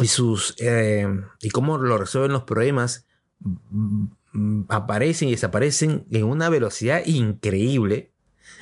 Y 0.01 0.07
sus... 0.07 0.55
eh, 0.59 1.07
y 1.41 1.49
cómo 1.49 1.77
lo 1.77 1.97
resuelven 1.97 2.31
los 2.31 2.43
problemas 2.43 3.05
mm, 3.39 4.05
mm, 4.31 4.65
aparecen 4.69 5.27
y 5.27 5.31
desaparecen 5.31 6.05
en 6.11 6.23
una 6.23 6.49
velocidad 6.49 7.01
increíble. 7.05 8.13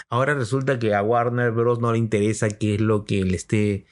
Ahora 0.10 0.34
resulta 0.34 0.80
que 0.80 0.96
a 0.96 1.04
Warner 1.04 1.52
Bros. 1.52 1.80
no 1.80 1.92
le 1.92 2.00
interesa 2.00 2.50
qué 2.50 2.76
es 2.76 2.82
lo 2.82 3.06
que 3.06 3.24
le 3.24 3.36
esté. 3.36 3.86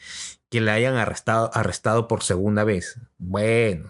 que 0.50 0.62
le 0.62 0.72
hayan 0.72 0.96
arrestado, 0.96 1.52
arrestado 1.54 2.08
por 2.08 2.24
segunda 2.24 2.64
vez. 2.64 3.00
Bueno. 3.20 3.90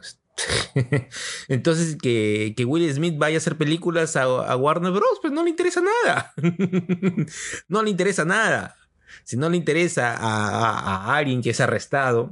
Entonces, 1.47 1.97
que, 2.01 2.53
que 2.55 2.65
Will 2.65 2.91
Smith 2.93 3.15
vaya 3.17 3.37
a 3.37 3.39
hacer 3.39 3.57
películas 3.57 4.15
a, 4.15 4.55
Warner 4.55 4.91
Bros. 4.91 5.19
Pues 5.21 5.33
no 5.33 5.43
le 5.43 5.49
interesa 5.49 5.81
nada. 5.81 6.33
no 7.67 7.83
le 7.83 7.89
interesa 7.89 8.25
nada. 8.25 8.75
Si 9.23 9.37
no 9.37 9.49
le 9.49 9.57
interesa 9.57 10.15
a 10.15 11.15
alguien 11.15 11.41
que 11.41 11.51
es 11.51 11.59
arrestado, 11.59 12.31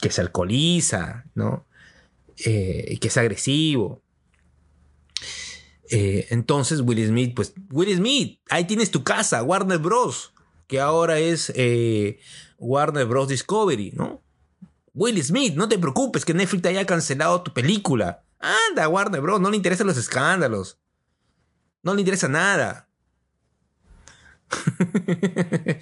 que 0.00 0.10
se 0.10 0.20
alcoholiza, 0.20 1.24
¿no? 1.34 1.66
Eh, 2.44 2.98
que 3.00 3.08
es 3.08 3.16
agresivo, 3.16 4.02
eh, 5.90 6.26
entonces 6.30 6.80
Will 6.80 7.06
Smith, 7.06 7.32
pues 7.34 7.54
Will 7.70 7.94
Smith, 7.96 8.40
ahí 8.50 8.64
tienes 8.64 8.90
tu 8.90 9.04
casa, 9.04 9.42
Warner 9.42 9.78
Bros. 9.78 10.32
Que 10.66 10.80
ahora 10.80 11.18
es 11.18 11.52
eh, 11.54 12.18
Warner 12.58 13.06
Bros. 13.06 13.28
Discovery, 13.28 13.92
¿no? 13.94 14.22
Will 14.96 15.22
Smith, 15.22 15.54
no 15.54 15.68
te 15.68 15.78
preocupes 15.78 16.24
que 16.24 16.32
Netflix 16.32 16.62
te 16.62 16.68
haya 16.70 16.86
cancelado 16.86 17.42
tu 17.42 17.52
película. 17.52 18.24
Anda, 18.38 18.88
Warner 18.88 19.20
Bros. 19.20 19.42
No 19.42 19.50
le 19.50 19.56
interesan 19.58 19.86
los 19.86 19.98
escándalos. 19.98 20.78
No 21.82 21.92
le 21.92 22.00
interesa 22.00 22.28
nada. 22.28 22.88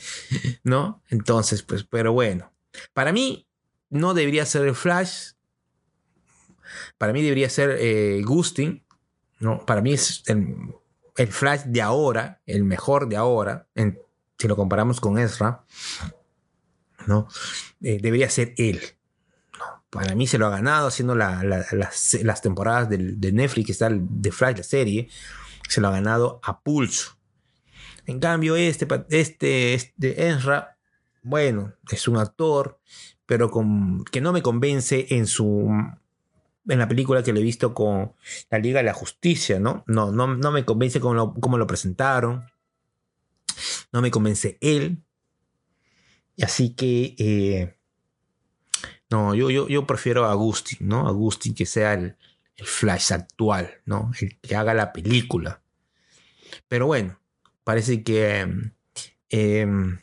¿No? 0.65 1.01
Entonces, 1.11 1.63
pues, 1.63 1.85
pero 1.85 2.13
bueno. 2.13 2.53
Para 2.93 3.13
mí, 3.13 3.47
no 3.89 4.15
debería 4.15 4.45
ser 4.47 4.67
el 4.67 4.75
Flash. 4.75 5.35
Para 6.99 7.13
mí 7.13 7.23
debería 7.23 7.49
ser 7.49 7.77
eh, 7.79 8.21
Gustin. 8.25 8.85
¿no? 9.39 9.65
Para 9.65 9.81
mí 9.81 9.93
es 9.93 10.25
el, 10.27 11.29
Flash 11.29 11.63
de 11.67 11.83
ahora, 11.83 12.41
el 12.47 12.65
mejor 12.65 13.09
de 13.09 13.17
ahora, 13.17 13.69
si 14.39 14.49
lo 14.49 14.57
comparamos 14.57 15.01
con 15.01 15.19
Ezra, 15.19 15.65
¿no? 17.07 17.29
Eh, 17.81 18.01
debería 18.03 18.29
ser 18.29 18.55
él. 18.57 18.81
Para 19.95 20.17
mí 20.17 20.27
se 20.27 20.39
lo 20.39 20.47
ha 20.49 20.51
ganado 20.51 20.89
haciendo 20.89 21.15
la- 21.15 21.45
la- 21.45 21.65
las, 21.71 22.43
temporadas 22.43 22.89
de 22.91 23.33
Netflix, 23.33 23.67
que 23.67 23.73
está 23.73 23.89
de 23.93 24.33
Flash, 24.33 24.57
la 24.57 24.63
serie, 24.65 25.09
se 25.69 25.81
lo 25.81 25.87
ha 25.87 25.93
ganado 25.93 26.41
a 26.43 26.61
pulso. 26.61 27.17
En 28.05 28.19
cambio, 28.19 28.57
este, 28.57 28.89
este, 29.11 29.75
este 29.75 30.17
bueno, 31.23 31.75
es 31.93 32.09
un 32.09 32.17
actor, 32.17 32.81
pero 33.25 33.53
con, 33.53 34.05
que 34.07 34.21
no 34.21 34.33
me 34.33 34.43
convence 34.43 35.07
en 35.11 35.29
su 35.29 35.71
en 36.67 36.79
la 36.79 36.89
película 36.89 37.23
que 37.23 37.33
le 37.33 37.39
he 37.41 37.45
visto 37.45 37.73
con 37.73 38.15
la 38.51 38.59
Liga 38.59 38.81
de 38.81 38.85
la 38.87 38.95
Justicia, 38.95 39.61
¿no? 39.61 39.85
No, 39.87 40.11
no, 40.11 40.35
no 40.35 40.51
me 40.51 40.65
convence 40.65 40.99
cómo 40.99 41.15
lo, 41.15 41.35
lo 41.57 41.67
presentaron. 41.69 42.47
No 43.93 44.03
me 44.03 44.11
convence 44.11 44.59
él. 44.61 45.05
Así 46.43 46.75
que. 46.75 47.15
eh, 47.19 47.77
no, 49.11 49.35
yo, 49.35 49.51
yo, 49.51 49.69
yo 49.69 49.87
prefiero 49.87 50.25
a 50.25 50.31
Agustín, 50.31 50.89
¿no? 50.89 51.07
Agustín 51.07 51.55
que 51.55 51.67
sea 51.67 51.95
el, 51.95 52.17
el 52.57 52.67
Flash 52.67 53.13
actual, 53.13 53.81
¿no? 53.85 54.11
El 54.21 54.39
que 54.41 54.57
haga 54.57 54.75
la 54.75 54.93
película. 54.93 55.63
Pero 56.69 56.87
bueno, 56.87 57.21
parece 57.65 58.03
que 58.03 58.47
em, 59.29 59.99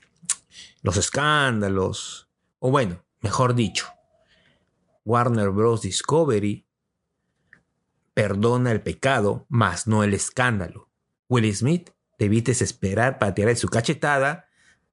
los 0.82 0.98
escándalos, 0.98 2.28
o 2.60 2.72
bueno, 2.72 3.04
mejor 3.22 3.56
dicho, 3.56 3.88
Warner 5.06 5.50
Bros. 5.50 5.82
Discovery 5.82 6.66
perdona 8.14 8.72
el 8.72 8.82
pecado, 8.82 9.46
mas 9.50 9.88
no 9.88 10.04
el 10.04 10.14
escándalo. 10.14 10.90
Will 11.28 11.54
Smith, 11.56 11.92
debiste 12.20 12.52
esperar 12.52 13.18
para 13.18 13.34
tirar 13.34 13.56
su 13.56 13.68
cachetada 13.68 14.48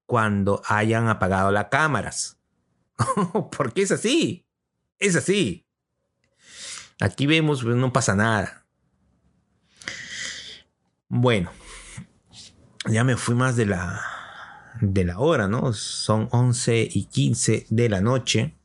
cuando 0.05 0.61
hayan 0.65 1.09
apagado 1.09 1.51
las 1.51 1.65
cámaras. 1.65 2.38
Porque 3.57 3.81
es 3.81 3.91
así. 3.91 4.45
Es 4.97 5.15
así. 5.15 5.65
Aquí 6.99 7.27
vemos, 7.27 7.63
pues, 7.63 7.75
no 7.75 7.93
pasa 7.93 8.15
nada. 8.15 8.65
Bueno, 11.07 11.51
ya 12.87 13.03
me 13.03 13.15
fui 13.17 13.35
más 13.35 13.55
de 13.55 13.65
la, 13.65 14.01
de 14.81 15.05
la 15.05 15.19
hora, 15.19 15.47
¿no? 15.47 15.73
Son 15.73 16.27
11 16.31 16.87
y 16.91 17.05
15 17.05 17.65
de 17.69 17.89
la 17.89 18.01
noche 18.01 18.59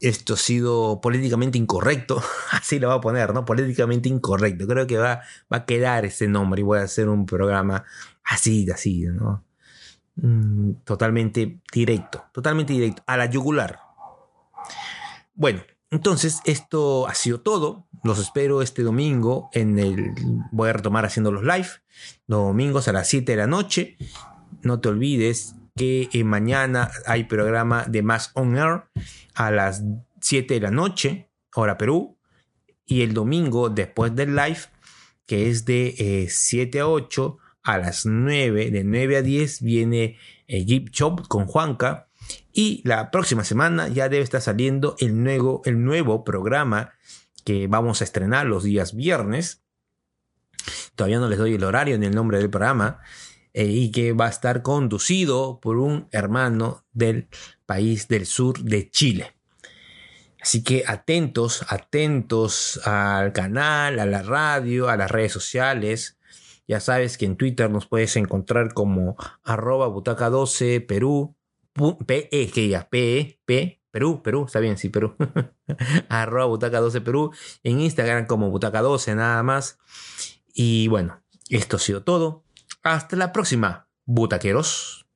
esto 0.00 0.34
ha 0.34 0.36
sido 0.36 1.00
políticamente 1.00 1.58
incorrecto, 1.58 2.22
así 2.52 2.78
lo 2.78 2.88
voy 2.88 2.98
a 2.98 3.00
poner, 3.00 3.34
¿no? 3.34 3.44
Políticamente 3.44 4.08
incorrecto. 4.08 4.66
Creo 4.66 4.86
que 4.86 4.98
va, 4.98 5.22
va 5.52 5.58
a 5.58 5.66
quedar 5.66 6.04
ese 6.04 6.28
nombre 6.28 6.60
y 6.60 6.64
voy 6.64 6.78
a 6.78 6.82
hacer 6.82 7.08
un 7.08 7.26
programa 7.26 7.84
así, 8.24 8.68
así, 8.70 9.06
¿no? 9.06 9.44
Mm, 10.20 10.72
totalmente 10.84 11.60
directo, 11.72 12.24
totalmente 12.32 12.72
directo, 12.72 13.02
a 13.06 13.16
la 13.16 13.26
yugular. 13.26 13.78
Bueno, 15.34 15.62
entonces 15.90 16.40
esto 16.44 17.06
ha 17.06 17.14
sido 17.14 17.40
todo. 17.40 17.86
Los 18.02 18.18
espero 18.18 18.60
este 18.60 18.82
domingo 18.82 19.48
en 19.52 19.78
el... 19.78 20.12
Voy 20.50 20.70
a 20.70 20.72
retomar 20.72 21.04
haciendo 21.04 21.30
los 21.30 21.44
live, 21.44 21.68
domingos 22.26 22.88
a 22.88 22.92
las 22.92 23.08
7 23.08 23.30
de 23.30 23.38
la 23.38 23.46
noche. 23.46 23.96
No 24.62 24.80
te 24.80 24.88
olvides 24.88 25.54
que 25.76 26.08
eh, 26.12 26.24
mañana 26.24 26.90
hay 27.06 27.24
programa 27.24 27.84
de 27.84 28.02
Más 28.02 28.32
On 28.34 28.56
Air 28.56 28.84
a 29.34 29.52
las 29.52 29.84
7 30.20 30.54
de 30.54 30.60
la 30.60 30.72
noche, 30.72 31.30
hora 31.54 31.78
Perú, 31.78 32.18
y 32.84 33.02
el 33.02 33.14
domingo 33.14 33.70
después 33.70 34.16
del 34.16 34.34
live, 34.34 34.58
que 35.26 35.48
es 35.48 35.64
de 35.64 35.94
eh, 35.98 36.28
7 36.28 36.80
a 36.80 36.88
8, 36.88 37.38
a 37.62 37.78
las 37.78 38.06
9, 38.06 38.70
de 38.70 38.84
9 38.84 39.16
a 39.16 39.22
10 39.22 39.62
viene 39.62 40.16
eh, 40.46 40.64
Jeep 40.64 40.90
Shop 40.90 41.26
con 41.28 41.46
Juanca, 41.46 42.08
y 42.52 42.82
la 42.84 43.10
próxima 43.10 43.44
semana 43.44 43.88
ya 43.88 44.08
debe 44.08 44.24
estar 44.24 44.40
saliendo 44.40 44.96
el 44.98 45.22
nuevo, 45.22 45.62
el 45.64 45.82
nuevo 45.82 46.24
programa 46.24 46.92
que 47.44 47.66
vamos 47.68 48.00
a 48.00 48.04
estrenar 48.04 48.46
los 48.46 48.64
días 48.64 48.94
viernes. 48.94 49.62
Todavía 50.94 51.18
no 51.18 51.28
les 51.28 51.38
doy 51.38 51.54
el 51.54 51.64
horario 51.64 51.98
ni 51.98 52.06
el 52.06 52.14
nombre 52.14 52.38
del 52.38 52.50
programa, 52.50 53.00
eh, 53.54 53.64
y 53.64 53.90
que 53.90 54.12
va 54.12 54.26
a 54.26 54.30
estar 54.30 54.62
conducido 54.62 55.60
por 55.60 55.78
un 55.78 56.08
hermano 56.12 56.84
del 56.92 57.28
país 57.64 58.08
del 58.08 58.26
sur 58.26 58.58
de 58.60 58.90
Chile. 58.90 59.34
Así 60.40 60.62
que 60.62 60.84
atentos, 60.86 61.64
atentos 61.68 62.80
al 62.86 63.32
canal, 63.32 63.98
a 63.98 64.06
la 64.06 64.22
radio, 64.22 64.88
a 64.88 64.96
las 64.96 65.10
redes 65.10 65.32
sociales. 65.32 66.17
Ya 66.68 66.80
sabes 66.80 67.16
que 67.18 67.24
en 67.24 67.36
Twitter 67.36 67.70
nos 67.70 67.86
puedes 67.86 68.14
encontrar 68.16 68.74
como 68.74 69.16
arroba 69.42 69.88
butaca 69.88 70.28
12 70.30 70.80
Perú, 70.82 71.34
pu- 71.74 71.96
P, 72.04 72.28
E, 72.30 72.50
que 72.50 72.68
ya, 72.68 72.88
P, 72.88 73.40
P, 73.46 73.80
Perú, 73.90 74.22
Perú, 74.22 74.44
está 74.46 74.60
bien, 74.60 74.76
sí, 74.76 74.90
Perú. 74.90 75.16
arroba 76.10 76.44
butaca 76.46 76.78
12 76.80 77.00
Perú. 77.00 77.32
En 77.64 77.80
Instagram 77.80 78.26
como 78.26 78.50
butaca 78.50 78.82
12 78.82 79.14
nada 79.14 79.42
más. 79.42 79.78
Y 80.52 80.88
bueno, 80.88 81.22
esto 81.48 81.76
ha 81.76 81.80
sido 81.80 82.02
todo. 82.02 82.44
Hasta 82.82 83.16
la 83.16 83.32
próxima, 83.32 83.88
butaqueros. 84.04 85.07